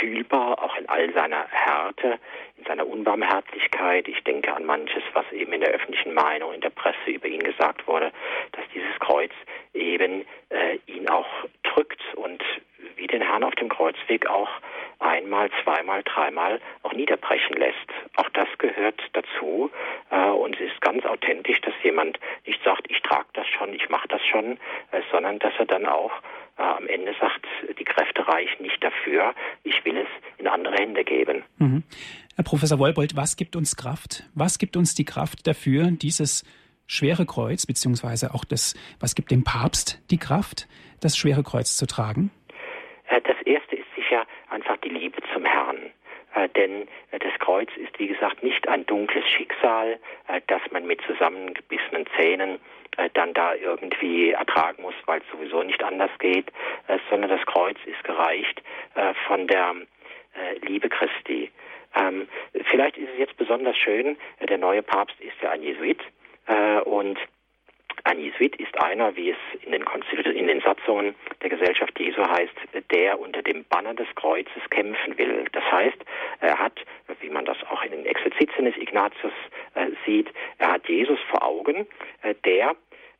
fühlbar, 0.04 0.62
auch 0.62 0.76
in 0.76 0.88
all 0.90 1.14
seiner 1.14 1.48
Härte, 1.50 2.20
in 2.58 2.66
seiner 2.66 2.86
Unbarmherzigkeit. 2.86 4.08
Ich 4.08 4.22
denke 4.24 4.54
an 4.54 4.66
manches, 4.66 5.04
was 5.14 5.26
eben 5.32 5.54
in 5.54 5.62
der 5.62 5.70
öffentlichen 5.70 6.14
Meinung, 6.14 6.54
in 6.54 6.62
der 6.62 6.72
Presse 6.72 7.10
über 7.10 7.28
ihn 7.28 7.42
gesagt 7.42 7.88
wurde, 7.88 8.12
dass 8.52 8.66
dieses 8.74 9.00
Kreuz 9.00 9.32
eben 9.74 10.26
äh, 10.50 10.78
ihn 10.88 11.10
auch 11.10 11.28
drückt 11.64 12.02
und 12.16 12.44
wie 12.98 13.08
den 13.08 13.22
Herrn 13.22 13.44
auf 13.44 13.56
dem 13.56 13.70
Kreuzweg 13.70 14.28
auch 14.28 14.50
einmal, 15.00 15.50
zweimal, 15.64 16.04
dreimal 16.04 16.60
auch 16.84 16.94
niederbrechen 16.94 17.56
lässt. 17.56 17.78
Auch 18.18 18.30
das 18.30 18.48
gehört 18.58 19.02
dazu 19.14 19.72
äh, 20.12 20.30
und 20.30 20.56
es 20.56 20.72
ist 20.72 20.82
ganz 20.82 21.06
authentisch, 21.06 21.62
dass 21.62 21.74
jemand 21.82 22.20
nicht 22.46 22.62
sagt, 22.64 22.90
ich 22.90 23.02
trage 23.02 23.28
das 23.34 23.48
schon, 23.48 23.74
ich 23.74 23.90
mache 23.90 24.08
das 24.10 24.22
schon, 24.26 24.58
äh, 24.92 25.02
sondern 25.12 25.40
dass 25.40 25.54
er 25.58 25.66
dann 25.66 25.86
auch 25.86 26.12
am 26.56 26.88
Ende 26.88 27.14
sagt, 27.20 27.46
die 27.80 27.84
Kräfte 27.84 28.28
reichen 28.28 28.64
nicht 28.64 28.84
dafür, 28.84 29.34
ich 29.64 29.84
will 29.86 29.98
es 29.98 30.08
in 30.38 30.48
andere 30.48 30.76
Hände 30.76 31.04
geben. 31.04 31.44
Mhm. 31.58 31.84
Herr 32.36 32.44
Professor 32.44 32.80
Wolbold, 32.80 33.16
was 33.16 33.36
gibt 33.36 33.56
uns 33.56 33.76
Kraft? 33.76 34.24
Was 34.36 34.58
gibt 34.60 34.76
uns 34.76 34.96
die 34.96 35.06
Kraft 35.06 35.46
dafür, 35.48 35.92
dieses 35.92 36.44
schwere 36.88 37.26
Kreuz, 37.26 37.66
beziehungsweise 37.66 38.34
auch 38.34 38.46
das, 38.46 38.76
was 39.00 39.16
gibt 39.16 39.32
dem 39.32 39.44
Papst 39.44 40.02
die 40.12 40.18
Kraft, 40.18 40.68
das 41.02 41.18
schwere 41.18 41.44
Kreuz 41.44 41.78
zu 41.78 41.86
tragen? 41.86 42.32
Äh, 43.08 43.22
das 43.22 43.38
erste 43.46 43.76
ist 43.76 43.88
sicher 43.96 44.26
einfach 44.50 44.78
die 44.78 44.90
Liebe 44.90 45.22
zum 45.34 45.46
Herrn. 45.46 45.78
Äh, 46.33 46.33
denn 46.48 46.88
äh, 47.12 47.20
das 47.20 47.34
Kreuz 47.40 47.70
ist, 47.78 47.98
wie 48.00 48.08
gesagt, 48.08 48.44
nicht 48.44 48.68
ein 48.68 48.86
dunkles 48.86 49.28
Schicksal, 49.30 50.00
äh, 50.28 50.42
das 50.48 50.62
man 50.72 50.86
mit 50.86 51.02
zusammengebissenen 51.02 52.06
Zähnen 52.18 52.60
äh, 52.98 53.10
dann 53.14 53.34
da 53.34 53.56
irgendwie 53.56 54.32
ertragen 54.32 54.84
muss, 54.84 54.94
weil 55.06 55.22
es 55.22 55.26
sowieso 55.32 55.64
nicht 55.64 55.84
anders 55.84 56.12
geht, 56.20 56.50
äh, 56.88 57.00
sondern 57.10 57.30
das 57.30 57.46
Kreuz 57.46 57.78
ist 57.86 58.04
gereicht 58.04 58.62
äh, 58.96 59.14
von 59.28 59.48
der 59.48 59.76
Liebe 60.68 60.90
Christi. 60.90 61.52
Ähm, 61.96 62.28
vielleicht 62.72 62.98
ist 62.98 63.08
es 63.14 63.20
jetzt 63.20 63.38
besonders 63.38 63.78
schön, 63.78 64.18
der 64.42 64.58
neue 64.58 64.82
Papst 64.82 65.16
ist 65.22 65.40
ja 65.44 65.52
ein 65.52 65.62
Jesuit 65.62 66.00
und 66.86 67.20
ein 68.06 68.20
Jesuit 68.20 68.56
ist 68.58 68.78
einer, 68.80 69.16
wie 69.16 69.30
es 69.30 69.38
in 69.64 69.72
den, 69.72 69.84
in 70.36 70.48
den 70.48 70.62
Satzungen 70.62 71.16
der 71.42 71.50
Gesellschaft 71.50 71.98
Jesu 72.00 72.22
heißt, 72.22 72.54
der 72.92 73.20
unter 73.20 73.42
dem 73.42 73.64
Banner 73.66 73.94
des 73.94 74.08
Kreuzes 74.16 74.62
kämpfen 74.70 75.18
will. 75.18 75.46
Das 75.54 75.64
heißt, 75.72 75.98
er 76.42 76.60
hat, 76.60 76.80
wie 77.22 77.30
man 77.30 77.46
das 77.46 77.58
auch 77.70 77.82
in 77.84 77.92
den 77.92 78.06
Exerzitien 78.06 78.66
des 78.66 78.78
Ignatius 78.78 79.34
äh, 79.76 79.88
sieht, 80.06 80.30
er 80.58 80.74
hat 80.74 80.88
Jesus 80.90 81.20
vor 81.30 81.44
Augen, 81.44 81.88
äh, 82.24 82.36
der 82.44 82.76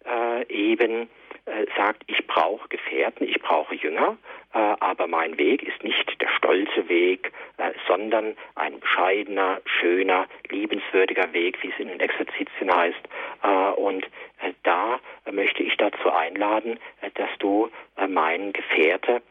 äh, 0.06 0.46
eben 0.48 1.10
äh, 1.46 1.66
sagt, 1.76 2.04
ich 2.08 2.26
brauche 2.26 2.68
Gefährten, 2.70 3.28
ich 3.28 3.40
brauche 3.42 3.76
Jünger, 3.76 4.18
äh, 4.54 4.58
aber 4.58 5.08
mein 5.08 5.38
Weg 5.38 5.64
ist 5.64 5.84
nicht 5.84 6.22
der 6.22 6.30
stolze 6.30 6.88
Weg, 6.88 7.34
äh, 7.58 7.72
sondern 7.88 8.38
ein 8.56 8.80
bescheidener, 8.80 9.62
schöner, 9.66 10.28
liebenswürdiger 10.50 11.34
Weg, 11.34 11.62
wie 11.62 11.70
es 11.70 11.80
in 11.80 11.90
den 11.90 12.00
Exerzitien 12.00 12.74
heißt. 12.74 13.02
Äh, 13.44 13.72
und 13.72 14.06
äh, 14.42 14.54
da 14.64 15.00
möchte 15.32 15.64
ich 15.64 15.76
dazu 15.78 16.12
einladen, 16.12 16.80
dass 17.16 17.30
du 17.40 17.70
mein 18.08 18.54
Gefährte 18.54 19.22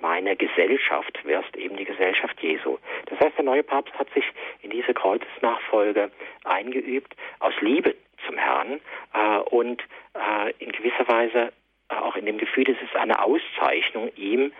meine 0.00 0.36
Gesellschaft 0.36 1.24
wirst, 1.24 1.56
eben 1.56 1.76
die 1.76 1.84
Gesellschaft 1.84 2.40
Jesu. 2.40 2.78
Das 3.06 3.20
heißt, 3.20 3.36
der 3.36 3.44
neue 3.44 3.62
Papst 3.62 3.94
hat 3.98 4.08
sich 4.14 4.24
in 4.62 4.70
diese 4.70 4.94
Kreuzesnachfolge 4.94 6.10
eingeübt 6.44 7.14
aus 7.40 7.54
Liebe 7.60 7.94
zum 8.26 8.36
Herrn 8.36 8.80
äh, 9.12 9.38
und 9.50 9.82
äh, 10.14 10.52
in 10.58 10.72
gewisser 10.72 11.06
Weise 11.08 11.52
äh, 11.88 11.94
auch 11.94 12.16
in 12.16 12.26
dem 12.26 12.38
Gefühl, 12.38 12.64
es 12.68 12.82
ist 12.82 12.96
eine 12.96 13.22
Auszeichnung, 13.22 14.10
ihm, 14.16 14.52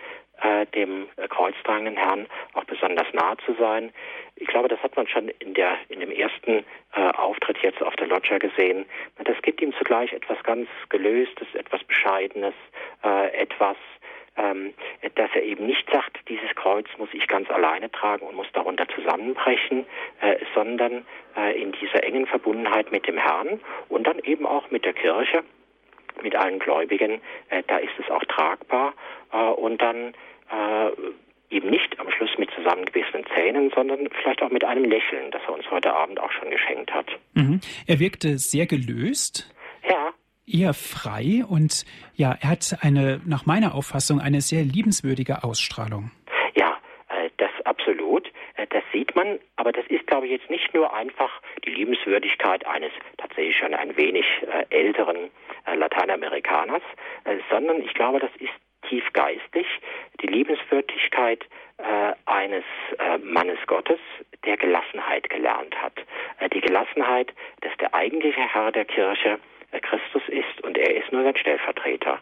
äh, 0.43 0.67
dem 0.67 1.09
äh, 1.17 1.29
kreuztragenden 1.29 1.97
Herrn, 1.97 2.27
auch 2.53 2.65
besonders 2.65 3.07
nahe 3.13 3.37
zu 3.39 3.55
sein. 3.55 3.93
Ich 4.37 4.47
glaube, 4.47 4.69
das 4.69 4.83
hat 4.83 4.97
man 4.97 5.09
schon 5.09 5.29
in, 5.39 5.55
der, 5.55 5.79
in 5.89 6.01
dem 6.01 6.11
ersten 6.11 6.65
äh, 6.95 7.01
Auftritt 7.17 7.59
jetzt 7.63 7.83
auf 7.83 7.97
der 7.97 8.07
Loggia 8.07 8.39
gesehen. 8.39 8.85
Das 9.25 9.41
gibt 9.43 9.63
ihm 9.63 9.73
zugleich 9.79 10.13
etwas 10.13 10.43
ganz 10.43 10.69
Gelöstes, 10.91 11.49
etwas 11.55 11.83
Bescheidenes, 11.85 12.55
äh, 13.03 13.29
etwas 13.33 13.77
ähm, 14.37 14.75
dass 15.15 15.31
er 15.35 15.43
eben 15.43 15.67
nicht 15.67 15.89
sagt, 15.91 16.19
dieses 16.29 16.55
Kreuz 16.55 16.87
muss 16.99 17.09
ich 17.13 17.27
ganz 17.27 17.51
alleine 17.51 17.91
tragen 17.91 18.27
und 18.27 18.37
muss 18.37 18.47
darunter 18.53 18.87
zusammenbrechen, 18.89 19.87
äh, 20.21 20.37
sondern 20.55 21.05
äh, 21.37 21.61
in 21.61 21.73
dieser 21.73 22.05
engen 22.05 22.27
Verbundenheit 22.27 22.93
mit 22.93 23.07
dem 23.07 23.19
Herrn 23.19 23.61
und 23.89 24.07
dann 24.07 24.19
eben 24.21 24.47
auch 24.47 24.71
mit 24.71 24.85
der 24.85 24.93
Kirche, 24.93 25.43
mit 26.23 26.35
allen 26.35 26.59
Gläubigen, 26.59 27.21
äh, 27.51 27.63
da 27.67 27.79
ist 27.79 27.93
es 27.99 28.11
auch 28.11 28.25
tragbar 28.25 28.95
äh, 29.33 29.37
und 29.37 29.81
dann 29.81 30.15
äh, 30.51 30.91
eben 31.51 31.71
nicht 31.71 31.99
am 32.01 32.11
Schluss 32.11 32.31
mit 32.39 32.51
zusammengebissenen 32.51 33.25
Zähnen, 33.35 33.71
sondern 33.75 34.09
vielleicht 34.11 34.43
auch 34.43 34.51
mit 34.51 34.65
einem 34.65 34.85
Lächeln, 34.85 35.31
das 35.31 35.43
er 35.47 35.55
uns 35.55 35.71
heute 35.71 35.93
Abend 35.95 36.19
auch 36.19 36.33
schon 36.33 36.51
geschenkt 36.51 36.93
hat. 36.93 37.07
Mhm. 37.35 37.61
Er 37.87 38.01
wirkte 38.01 38.39
sehr 38.39 38.67
gelöst. 38.67 39.53
Eher 40.47 40.75
frei 40.75 41.45
und 41.49 41.85
ja, 42.15 42.37
er 42.41 42.51
hat 42.51 42.79
eine, 42.81 43.21
nach 43.27 43.47
meiner 43.47 43.75
Auffassung, 43.75 44.21
eine 44.21 44.41
sehr 44.41 44.63
liebenswürdige 44.63 45.43
Ausstrahlung. 45.43 46.13
Ja, 46.55 46.79
äh, 47.09 47.31
das 47.37 47.51
absolut. 47.65 48.31
Äh, 48.55 48.69
das 48.69 48.85
sieht 48.93 49.17
man, 49.17 49.41
aber 49.57 49.73
das 49.73 49.85
ist, 49.89 50.07
glaube 50.07 50.27
ich, 50.27 50.33
jetzt 50.33 50.49
nicht 50.49 50.73
nur 50.73 50.95
einfach 50.95 51.43
die 51.65 51.71
Liebenswürdigkeit 51.71 52.65
eines 52.65 52.93
tatsächlich 53.19 53.57
schon 53.57 53.75
ein 53.75 53.97
wenig 53.97 54.25
äh, 54.43 54.67
älteren 54.71 55.31
Lateinamerikaners, 55.67 56.83
sondern 57.51 57.83
ich 57.83 57.93
glaube, 57.95 58.21
das 58.21 58.31
ist 58.39 58.53
tief 58.89 59.03
geistig 59.13 59.67
die 60.23 60.29
Liebenswürdigkeit 60.29 61.45
eines 62.25 62.63
Mannes 63.25 63.59
Gottes, 63.67 63.99
der 64.45 64.57
Gelassenheit 64.59 65.29
gelernt 65.29 65.75
hat. 65.83 65.95
Die 66.55 66.61
Gelassenheit, 66.61 67.35
dass 67.63 67.77
der 67.79 67.93
eigentliche 67.95 68.43
Herr 68.43 68.71
der 68.71 68.85
Kirche 68.85 69.41
Christus 69.81 70.23
ist 70.29 70.65
und 70.65 70.77
er 70.77 70.97
ist 70.97 71.13
nur 71.13 71.23
sein 71.23 71.37
Stellvertreter. 71.37 72.21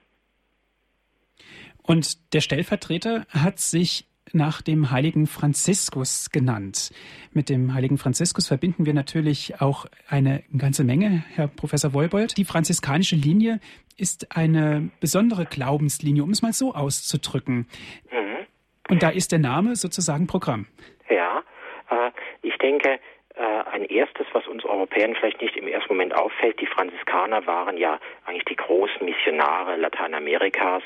Und 1.82 2.32
der 2.32 2.40
Stellvertreter 2.40 3.26
hat 3.30 3.58
sich 3.58 4.06
nach 4.32 4.62
dem 4.62 4.90
heiligen 4.90 5.26
Franziskus 5.26 6.30
genannt. 6.30 6.90
Mit 7.32 7.48
dem 7.48 7.74
heiligen 7.74 7.98
Franziskus 7.98 8.48
verbinden 8.48 8.86
wir 8.86 8.94
natürlich 8.94 9.60
auch 9.60 9.86
eine 10.08 10.42
ganze 10.56 10.82
Menge, 10.82 11.24
Herr 11.34 11.46
Professor 11.48 11.92
Wolbold. 11.92 12.36
Die 12.36 12.44
franziskanische 12.44 13.16
Linie 13.16 13.60
ist 13.96 14.36
eine 14.36 14.90
besondere 15.00 15.44
Glaubenslinie, 15.44 16.22
um 16.22 16.30
es 16.30 16.42
mal 16.42 16.52
so 16.52 16.74
auszudrücken. 16.74 17.68
Mhm. 18.10 18.46
Und 18.88 19.02
da 19.02 19.10
ist 19.10 19.30
der 19.30 19.38
Name 19.38 19.76
sozusagen 19.76 20.26
Programm. 20.26 20.66
Ja, 21.08 21.42
äh, 21.90 22.10
ich 22.42 22.56
denke, 22.58 22.98
ein 23.36 23.84
erstes, 23.84 24.26
was 24.32 24.46
uns 24.46 24.64
Europäern 24.64 25.14
vielleicht 25.14 25.40
nicht 25.40 25.56
im 25.56 25.66
ersten 25.66 25.92
Moment 25.92 26.14
auffällt, 26.14 26.60
die 26.60 26.66
Franziskaner 26.66 27.46
waren 27.46 27.76
ja 27.76 27.98
eigentlich 28.24 28.44
die 28.44 28.56
großen 28.56 29.04
Missionare 29.04 29.76
Lateinamerikas, 29.76 30.82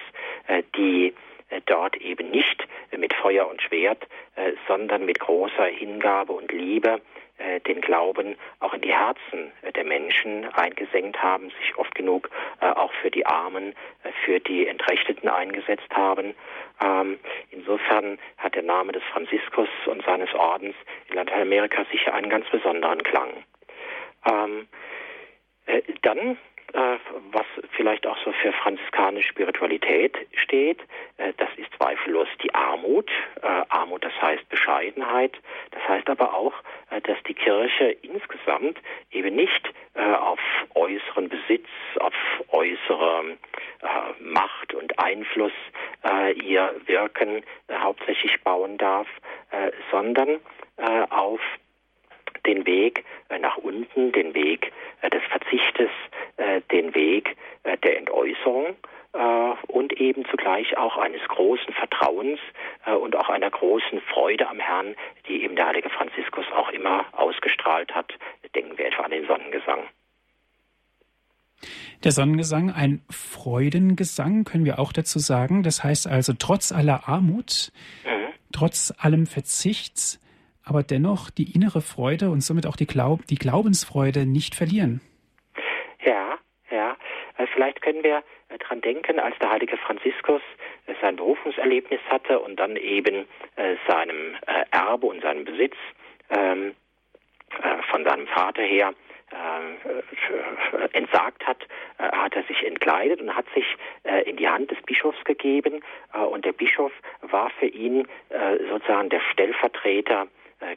äh, 0.46 0.62
die 0.76 1.14
äh, 1.50 1.60
dort 1.66 1.96
eben 1.96 2.30
nicht 2.30 2.66
mit 2.96 3.12
Feuer 3.14 3.48
und 3.48 3.60
Schwert, 3.62 4.06
sondern 4.66 5.04
mit 5.04 5.18
großer 5.20 5.64
Hingabe 5.64 6.32
und 6.32 6.50
Liebe 6.52 7.00
äh, 7.38 7.60
den 7.60 7.80
Glauben 7.80 8.36
auch 8.60 8.74
in 8.74 8.80
die 8.80 8.92
Herzen 8.92 9.52
äh, 9.62 9.72
der 9.72 9.84
Menschen 9.84 10.44
eingesenkt 10.54 11.22
haben, 11.22 11.50
sich 11.60 11.76
oft 11.76 11.94
genug 11.94 12.30
äh, 12.60 12.66
auch 12.66 12.92
für 12.94 13.10
die 13.10 13.26
Armen, 13.26 13.74
äh, 14.02 14.10
für 14.24 14.40
die 14.40 14.66
Entrechteten 14.66 15.28
eingesetzt 15.28 15.90
haben. 15.90 16.34
Ähm, 16.82 17.18
insofern 17.50 18.18
hat 18.38 18.54
der 18.54 18.62
Name 18.62 18.92
des 18.92 19.02
Franziskus 19.12 19.68
und 19.86 20.04
seines 20.04 20.32
Ordens 20.34 20.74
in 21.08 21.16
Lateinamerika 21.16 21.84
sicher 21.90 22.14
einen 22.14 22.30
ganz 22.30 22.48
besonderen 22.50 23.02
Klang. 23.02 23.30
Ähm, 24.26 24.68
äh, 25.66 25.82
dann 26.02 26.38
was 26.72 27.46
vielleicht 27.76 28.06
auch 28.06 28.16
so 28.24 28.32
für 28.32 28.52
franziskanische 28.52 29.28
Spiritualität 29.28 30.16
steht. 30.34 30.80
Äh, 31.16 31.32
das 31.36 31.48
ist 31.56 31.72
zweifellos 31.76 32.28
die 32.42 32.54
Armut. 32.54 33.10
Äh, 33.42 33.46
Armut, 33.68 34.04
das 34.04 34.12
heißt 34.20 34.48
Bescheidenheit. 34.48 35.36
Das 35.70 35.86
heißt 35.88 36.08
aber 36.08 36.34
auch, 36.34 36.54
dass 36.90 37.22
die 37.26 37.34
Kirche 37.34 37.96
insgesamt 38.02 38.78
eben 39.10 39.36
nicht 39.36 39.72
auf 39.94 40.38
äußeren 40.74 41.28
Besitz, 41.28 41.66
auf 42.00 42.14
äußere 42.48 43.36
Macht 44.20 44.74
und 44.74 44.98
Einfluss 44.98 45.52
ihr 46.34 46.74
Wirken 46.86 47.42
hauptsächlich 47.70 48.40
bauen 48.42 48.78
darf, 48.78 49.06
sondern 49.90 50.40
auf 51.10 51.40
den 52.48 52.66
Weg 52.66 53.04
nach 53.40 53.58
unten, 53.58 54.10
den 54.12 54.34
Weg 54.34 54.72
des 55.02 55.22
Verzichtes, 55.30 55.90
äh, 56.36 56.60
den 56.72 56.94
Weg 56.94 57.36
äh, 57.62 57.76
der 57.78 57.98
Entäußerung 57.98 58.76
äh, 59.12 59.18
und 59.68 59.92
eben 59.92 60.24
zugleich 60.30 60.76
auch 60.76 60.96
eines 60.96 61.20
großen 61.28 61.72
Vertrauens 61.74 62.40
und 63.02 63.16
auch 63.16 63.28
einer 63.28 63.50
großen 63.50 64.00
Freude 64.00 64.48
am 64.48 64.58
Herrn, 64.58 64.94
die 65.28 65.42
eben 65.42 65.56
der 65.56 65.66
heilige 65.66 65.90
Franziskus 65.90 66.46
auch 66.54 66.70
immer 66.70 67.04
ausgestrahlt 67.12 67.94
hat. 67.94 68.12
Denken 68.54 68.78
wir 68.78 68.86
etwa 68.86 69.02
an 69.02 69.10
den 69.10 69.26
Sonnengesang. 69.26 69.80
Der 72.04 72.12
Sonnengesang, 72.12 72.70
ein 72.70 73.02
Freudengesang, 73.10 74.44
können 74.44 74.64
wir 74.64 74.78
auch 74.78 74.92
dazu 74.92 75.18
sagen. 75.18 75.62
Das 75.62 75.84
heißt 75.84 76.06
also, 76.06 76.32
trotz 76.38 76.72
aller 76.72 77.08
Armut, 77.08 77.72
mhm. 78.04 78.32
trotz 78.52 78.94
allem 78.96 79.26
Verzichts, 79.26 80.20
aber 80.68 80.82
dennoch 80.82 81.30
die 81.30 81.54
innere 81.54 81.80
Freude 81.80 82.30
und 82.30 82.42
somit 82.42 82.66
auch 82.66 82.76
die, 82.76 82.86
Glaub 82.86 83.26
die 83.26 83.36
Glaubensfreude 83.36 84.26
nicht 84.26 84.54
verlieren. 84.54 85.00
Ja, 86.04 86.38
ja. 86.70 86.96
Äh, 87.38 87.46
vielleicht 87.54 87.80
können 87.82 88.02
wir 88.02 88.22
äh, 88.48 88.58
dran 88.58 88.80
denken, 88.80 89.18
als 89.18 89.38
der 89.38 89.50
heilige 89.50 89.76
Franziskus 89.78 90.42
äh, 90.86 90.94
sein 91.00 91.16
Berufungserlebnis 91.16 92.00
hatte 92.08 92.38
und 92.40 92.56
dann 92.56 92.76
eben 92.76 93.26
seinem 93.86 94.36
Erbe 94.70 95.06
und 95.06 95.20
seinem 95.20 95.44
Besitz 95.44 95.74
ähm, 96.30 96.74
von 97.90 98.04
seinem 98.04 98.26
Vater 98.28 98.62
her 98.62 98.94
entsagt 100.92 101.46
hat, 101.46 101.66
hat 101.98 102.34
er 102.34 102.44
sich 102.44 102.64
entkleidet 102.64 103.20
und 103.20 103.34
hat 103.34 103.46
sich 103.54 103.66
in 104.24 104.36
die 104.36 104.48
Hand 104.48 104.70
des 104.70 104.80
Bischofs 104.82 105.22
gegeben. 105.24 105.82
und 106.30 106.44
der 106.44 106.52
Bischof 106.52 106.92
war 107.22 107.50
für 107.58 107.66
ihn 107.66 108.06
sozusagen 108.70 109.10
der 109.10 109.20
Stellvertreter 109.32 110.28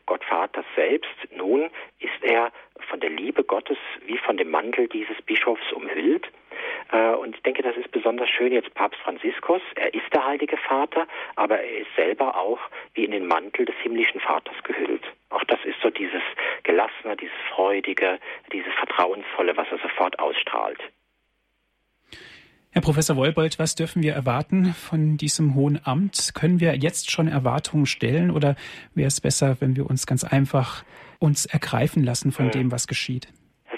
Gott 0.06 0.24
Vater 0.24 0.64
selbst. 0.76 1.10
Nun 1.36 1.70
ist 2.00 2.24
er 2.24 2.52
von 2.90 3.00
der 3.00 3.10
Liebe 3.10 3.44
Gottes 3.44 3.78
wie 4.06 4.18
von 4.18 4.38
dem 4.38 4.52
Mantel 4.52 4.88
dieses 4.88 5.22
Bischofs 5.22 5.72
umhüllt. 5.72 6.28
Äh, 6.92 7.12
und 7.16 7.36
ich 7.36 7.44
denke, 7.44 7.64
das 7.64 7.76
ist 7.78 7.92
besonders 7.92 8.30
schön 8.30 8.52
jetzt 8.52 8.74
Papst 8.74 9.00
Franziskus. 9.02 9.62
Er 9.76 9.94
ist 9.94 10.14
der 10.14 10.26
Heilige 10.26 10.58
Vater, 10.58 11.08
aber 11.36 11.60
er 11.60 11.80
ist 11.80 11.96
selber 11.96 12.38
auch 12.38 12.60
wie 12.94 13.06
in 13.06 13.12
den 13.12 13.28
Mantel 13.28 13.66
des 13.66 13.76
himmlischen 13.78 14.20
Vaters 14.20 14.56
gehüllt. 14.64 15.04
Auch 15.30 15.44
das 15.46 15.60
ist 15.64 15.80
so 15.82 15.90
dieses 15.90 16.24
Gelassene, 16.64 17.16
dieses 17.16 17.38
Freudige, 17.54 18.20
dieses 18.52 18.74
Vertrauensvolle, 18.74 19.56
was 19.56 19.68
er 19.72 19.80
sofort 19.80 20.20
ausstrahlt. 20.20 20.80
Herr 22.74 22.82
Professor 22.82 23.18
Wolbold, 23.18 23.60
was 23.60 23.76
dürfen 23.76 24.02
wir 24.02 24.14
erwarten 24.14 24.68
von 24.68 25.18
diesem 25.18 25.56
hohen 25.56 25.82
Amt? 25.84 26.32
Können 26.34 26.62
wir 26.62 26.74
jetzt 26.78 27.12
schon 27.12 27.28
Erwartungen 27.28 27.86
stellen 27.86 28.32
oder 28.32 28.56
wäre 28.96 29.10
es 29.10 29.20
besser, 29.20 29.58
wenn 29.60 29.76
wir 29.76 29.90
uns 29.90 30.08
ganz 30.08 30.24
einfach 30.24 30.86
uns 31.20 31.46
ergreifen 31.46 32.02
lassen 32.02 32.32
von 32.32 32.46
hm. 32.46 32.52
dem, 32.52 32.72
was 32.72 32.88
geschieht? 32.88 33.28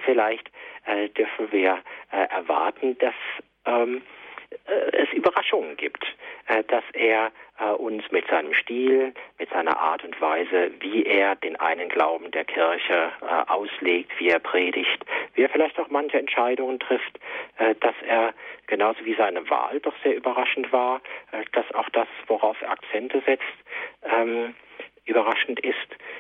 Vielleicht 0.05 0.51
äh, 0.85 1.09
dürfen 1.09 1.51
wir 1.51 1.79
äh, 2.11 2.27
erwarten, 2.29 2.96
dass 3.00 3.15
ähm, 3.65 3.98
äh, 3.98 4.23
es 4.66 5.11
Überraschungen 5.13 5.77
gibt, 5.77 6.05
äh, 6.48 6.63
dass 6.66 6.83
er 6.94 7.31
äh, 7.59 7.66
uns 7.72 8.03
mit 8.11 8.27
seinem 8.27 8.53
Stil, 8.53 9.13
mit 9.39 9.50
seiner 9.50 9.77
Art 9.77 10.03
und 10.03 10.20
Weise, 10.20 10.72
wie 10.79 11.05
er 11.05 11.35
den 11.35 11.55
einen 11.57 11.89
Glauben 11.89 12.31
der 12.31 12.46
Kirche 12.46 13.11
auslegt, 13.48 14.11
wie 14.20 14.29
er 14.29 14.39
predigt, 14.39 15.05
wie 15.35 15.44
er 15.44 15.50
vielleicht 15.50 15.79
auch 15.79 15.89
manche 15.89 16.18
Entscheidungen 16.18 16.79
trifft, 16.79 17.20
dass 17.57 17.96
er 18.07 18.33
genauso 18.68 19.03
wie 19.05 19.16
seine 19.16 19.48
Wahl 19.50 19.79
doch 19.79 19.94
sehr 20.03 20.16
überraschend 20.16 20.72
war, 20.72 21.01
dass 21.51 21.66
auch 21.74 21.89
das, 21.89 22.07
worauf 22.27 22.61
er 22.61 22.72
Akzente 22.72 23.22
setzt, 23.25 23.44
ähm, 24.03 24.55
überraschend 25.05 25.59
ist. 25.59 25.75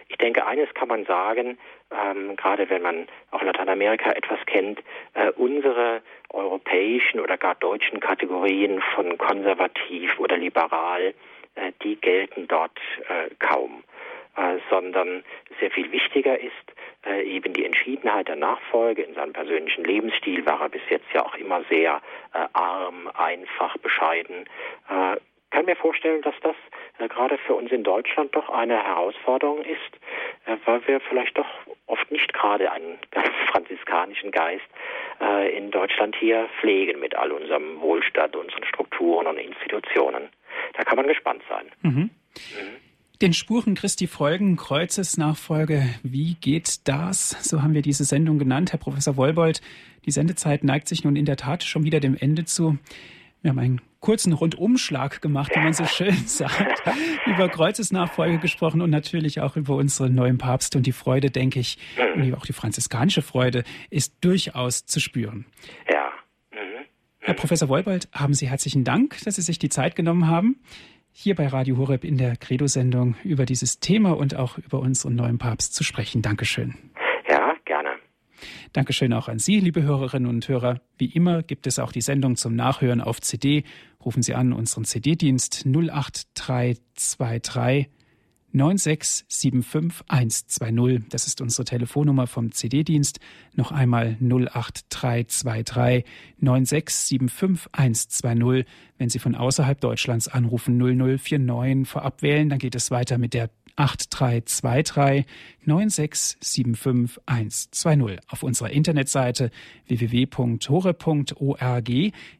Ich 0.09 0.17
denke, 0.17 0.45
eines 0.45 0.73
kann 0.73 0.87
man 0.87 1.05
sagen, 1.05 1.57
ähm, 1.91 2.35
gerade 2.35 2.69
wenn 2.69 2.81
man 2.81 3.07
auch 3.31 3.41
Lateinamerika 3.41 4.11
etwas 4.11 4.39
kennt, 4.45 4.79
äh, 5.13 5.29
unsere 5.31 6.01
europäischen 6.29 7.19
oder 7.19 7.37
gar 7.37 7.55
deutschen 7.55 7.99
Kategorien 7.99 8.81
von 8.95 9.17
konservativ 9.17 10.19
oder 10.19 10.37
liberal, 10.37 11.13
äh, 11.55 11.71
die 11.83 11.95
gelten 11.95 12.47
dort 12.47 12.77
äh, 13.07 13.33
kaum, 13.39 13.83
äh, 14.35 14.57
sondern 14.69 15.23
sehr 15.59 15.71
viel 15.71 15.91
wichtiger 15.91 16.39
ist 16.39 16.51
äh, 17.05 17.23
eben 17.23 17.53
die 17.53 17.65
Entschiedenheit 17.65 18.27
der 18.27 18.35
Nachfolge. 18.35 19.03
In 19.03 19.13
seinem 19.13 19.33
persönlichen 19.33 19.85
Lebensstil 19.85 20.45
war 20.45 20.61
er 20.61 20.69
bis 20.69 20.81
jetzt 20.89 21.07
ja 21.13 21.25
auch 21.25 21.35
immer 21.35 21.63
sehr 21.69 22.01
äh, 22.33 22.47
arm, 22.53 23.09
einfach, 23.13 23.77
bescheiden 23.77 24.45
kann 25.53 25.65
mir 25.65 25.75
vorstellen, 25.75 26.21
dass 26.23 26.33
das 26.41 26.55
äh, 26.92 26.92
gerade 27.07 27.37
für 27.37 27.55
uns 27.55 27.71
in 27.71 27.83
Deutschland 27.83 28.35
doch 28.35 28.49
eine 28.49 28.83
Herausforderung 28.83 29.63
ist, 29.63 29.99
äh, 30.45 30.57
weil 30.65 30.85
wir 30.87 30.99
vielleicht 31.01 31.37
doch 31.37 31.47
oft 31.87 32.11
nicht 32.11 32.33
gerade 32.33 32.71
einen 32.71 32.97
ganz 33.11 33.29
franziskanischen 33.51 34.31
Geist 34.31 34.65
äh, 35.21 35.57
in 35.57 35.71
Deutschland 35.71 36.15
hier 36.15 36.47
pflegen 36.59 36.99
mit 36.99 37.15
all 37.15 37.31
unserem 37.31 37.79
Wohlstand, 37.81 38.35
unseren 38.35 38.63
Strukturen 38.65 39.27
und 39.27 39.37
Institutionen. 39.37 40.29
Da 40.73 40.83
kann 40.83 40.97
man 40.97 41.07
gespannt 41.07 41.41
sein. 41.49 41.65
Mhm. 41.81 41.99
Mhm. 41.99 42.09
Den 43.21 43.31
Spuren 43.31 43.75
Christi 43.75 44.07
folgen, 44.07 44.57
Kreuzesnachfolge, 44.57 45.83
wie 46.03 46.35
geht 46.41 46.87
das? 46.89 47.29
So 47.47 47.61
haben 47.61 47.73
wir 47.73 47.81
diese 47.81 48.03
Sendung 48.03 48.37
genannt. 48.37 48.73
Herr 48.73 48.79
Professor 48.79 49.15
Wolbold, 49.15 49.61
die 50.05 50.11
Sendezeit 50.11 50.63
neigt 50.63 50.89
sich 50.89 51.05
nun 51.05 51.15
in 51.15 51.25
der 51.25 51.37
Tat 51.37 51.63
schon 51.63 51.85
wieder 51.85 52.01
dem 52.01 52.17
Ende 52.19 52.43
zu. 52.43 52.77
Wir 53.43 53.49
haben 53.49 53.59
einen 53.59 53.81
kurzen 53.99 54.31
Rundumschlag 54.31 55.21
gemacht, 55.21 55.51
wie 55.53 55.59
man 55.59 55.73
so 55.73 55.85
schön 55.85 56.15
sagt, 56.25 56.81
über 57.25 57.49
Kreuzesnachfolge 57.49 58.39
gesprochen 58.39 58.81
und 58.81 58.89
natürlich 58.89 59.41
auch 59.41 59.57
über 59.57 59.75
unseren 59.75 60.15
neuen 60.15 60.37
Papst. 60.37 60.77
Und 60.77 60.87
die 60.87 60.93
Freude, 60.93 61.29
denke 61.29 61.59
ich, 61.59 61.77
und 62.15 62.33
auch 62.35 62.45
die 62.45 62.53
franziskanische 62.53 63.21
Freude, 63.21 63.65
ist 63.89 64.15
durchaus 64.21 64.85
zu 64.85 65.01
spüren. 65.01 65.45
Ja. 65.91 66.09
Mhm. 66.51 66.85
Herr 67.19 67.33
Professor 67.33 67.67
Wolbold, 67.67 68.07
haben 68.13 68.33
Sie 68.33 68.49
herzlichen 68.49 68.85
Dank, 68.85 69.19
dass 69.25 69.35
Sie 69.35 69.41
sich 69.41 69.59
die 69.59 69.69
Zeit 69.69 69.97
genommen 69.97 70.27
haben, 70.27 70.61
hier 71.11 71.35
bei 71.35 71.47
Radio 71.47 71.77
Horeb 71.77 72.05
in 72.05 72.17
der 72.17 72.37
Credo-Sendung 72.37 73.15
über 73.25 73.45
dieses 73.45 73.81
Thema 73.81 74.17
und 74.17 74.35
auch 74.35 74.57
über 74.57 74.79
unseren 74.79 75.15
neuen 75.15 75.37
Papst 75.37 75.75
zu 75.75 75.83
sprechen. 75.83 76.21
Dankeschön. 76.21 76.75
Dankeschön 78.73 79.13
auch 79.13 79.27
an 79.27 79.37
Sie, 79.37 79.59
liebe 79.59 79.83
Hörerinnen 79.83 80.27
und 80.27 80.47
Hörer. 80.47 80.81
Wie 80.97 81.05
immer 81.05 81.43
gibt 81.43 81.67
es 81.67 81.77
auch 81.77 81.91
die 81.91 82.01
Sendung 82.01 82.37
zum 82.37 82.55
Nachhören 82.55 83.01
auf 83.01 83.21
CD. 83.21 83.65
Rufen 84.03 84.23
Sie 84.23 84.33
an 84.33 84.51
unseren 84.51 84.83
CD-Dienst 84.83 85.67
08323 85.67 87.91
9675120. 88.51 91.03
Das 91.09 91.27
ist 91.27 91.39
unsere 91.41 91.65
Telefonnummer 91.65 92.25
vom 92.25 92.51
CD-Dienst. 92.51 93.19
Noch 93.53 93.71
einmal 93.71 94.17
08323 94.19 96.03
9675120. 96.41 98.65
Wenn 98.97 99.09
Sie 99.09 99.19
von 99.19 99.35
außerhalb 99.35 99.79
Deutschlands 99.81 100.27
anrufen 100.27 100.77
0049 100.77 101.87
vorab 101.87 102.23
wählen, 102.23 102.49
dann 102.49 102.57
geht 102.57 102.73
es 102.73 102.89
weiter 102.89 103.19
mit 103.19 103.35
der 103.35 103.51
8323 103.75 105.25
9675120. 105.65 108.19
Auf 108.27 108.43
unserer 108.43 108.69
Internetseite 108.69 109.49
www.hore.org 109.87 111.89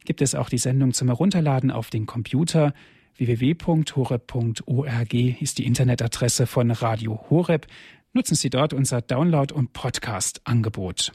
gibt 0.04 0.22
es 0.22 0.34
auch 0.34 0.48
die 0.48 0.58
Sendung 0.58 0.92
zum 0.92 1.08
Herunterladen 1.08 1.70
auf 1.70 1.90
den 1.90 2.06
Computer. 2.06 2.72
www.hore.org 3.16 5.14
ist 5.14 5.58
die 5.58 5.66
Internetadresse 5.66 6.46
von 6.46 6.70
Radio 6.70 7.20
Horeb. 7.30 7.66
Nutzen 8.12 8.36
Sie 8.36 8.50
dort 8.50 8.72
unser 8.72 9.00
Download- 9.00 9.52
und 9.52 9.72
Podcast-Angebot. 9.72 11.10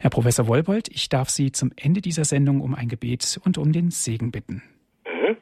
Herr 0.00 0.10
Professor 0.10 0.48
Wolbold, 0.48 0.88
ich 0.88 1.10
darf 1.10 1.28
Sie 1.28 1.52
zum 1.52 1.72
Ende 1.76 2.00
dieser 2.00 2.24
Sendung 2.24 2.62
um 2.62 2.74
ein 2.74 2.88
Gebet 2.88 3.38
und 3.44 3.58
um 3.58 3.72
den 3.72 3.90
Segen 3.90 4.32
bitten. 4.32 4.62
Mhm. 5.06 5.36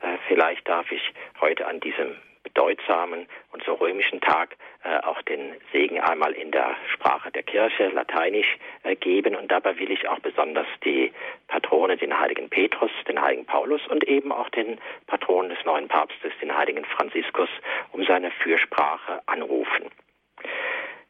Äh, 0.00 0.18
vielleicht 0.26 0.66
darf 0.66 0.90
ich 0.90 1.00
heute 1.40 1.64
an 1.66 1.78
diesem 1.78 2.16
bedeutsamen 2.52 3.26
und 3.52 3.62
so 3.64 3.74
römischen 3.74 4.20
Tag 4.20 4.56
äh, 4.84 4.98
auch 4.98 5.20
den 5.22 5.54
Segen 5.72 6.00
einmal 6.00 6.32
in 6.32 6.50
der 6.50 6.76
Sprache 6.92 7.30
der 7.30 7.42
Kirche, 7.42 7.88
lateinisch, 7.88 8.58
äh, 8.82 8.94
geben. 8.96 9.34
Und 9.34 9.50
dabei 9.50 9.78
will 9.78 9.90
ich 9.90 10.08
auch 10.08 10.18
besonders 10.20 10.66
die 10.84 11.12
Patrone, 11.48 11.96
den 11.96 12.18
heiligen 12.18 12.48
Petrus, 12.48 12.90
den 13.08 13.20
heiligen 13.20 13.46
Paulus 13.46 13.80
und 13.88 14.04
eben 14.04 14.32
auch 14.32 14.48
den 14.50 14.78
Patron 15.06 15.48
des 15.48 15.58
neuen 15.64 15.88
Papstes, 15.88 16.32
den 16.40 16.56
heiligen 16.56 16.84
Franziskus, 16.84 17.48
um 17.92 18.04
seine 18.04 18.30
Fürsprache 18.30 19.22
anrufen. 19.26 19.90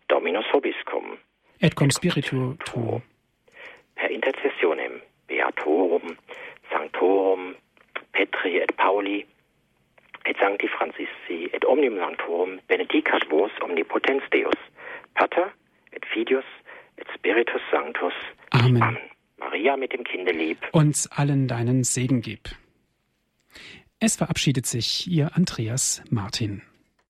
Dominus 0.09 0.45
Hobiscum. 0.53 1.19
Et 1.61 1.75
cum 1.77 1.91
spiritu 1.91 2.55
tuo. 2.65 3.03
Per 3.95 4.11
intercessionem 4.11 5.01
beatorum, 5.29 6.17
sanctorum, 6.71 7.55
Petri 8.13 8.61
et 8.61 8.77
Pauli, 8.77 9.27
Sancti 10.43 10.67
Francisci, 10.67 11.49
et 11.55 11.65
omnium 11.65 11.97
sanctorum, 11.99 12.59
benedicat 12.67 13.23
vos 13.31 13.51
omnipotens 13.63 14.25
Deus, 14.33 14.59
Pater, 15.15 15.47
et 15.93 16.05
Filius, 16.13 16.45
et 16.99 17.07
Spiritus 17.15 17.63
Sanctus. 17.71 18.15
Amen. 18.51 18.83
Amen. 18.83 18.99
Maria 19.39 19.77
mit 19.77 19.93
dem 19.93 20.03
Kinde 20.03 20.33
lieb. 20.33 20.59
Uns 20.73 21.07
allen 21.13 21.47
deinen 21.47 21.85
Segen 21.85 22.23
gib. 22.23 22.49
Es 24.01 24.17
verabschiedet 24.17 24.67
sich 24.67 25.07
Ihr 25.07 25.31
Andreas 25.37 26.03
Martin. 26.11 26.63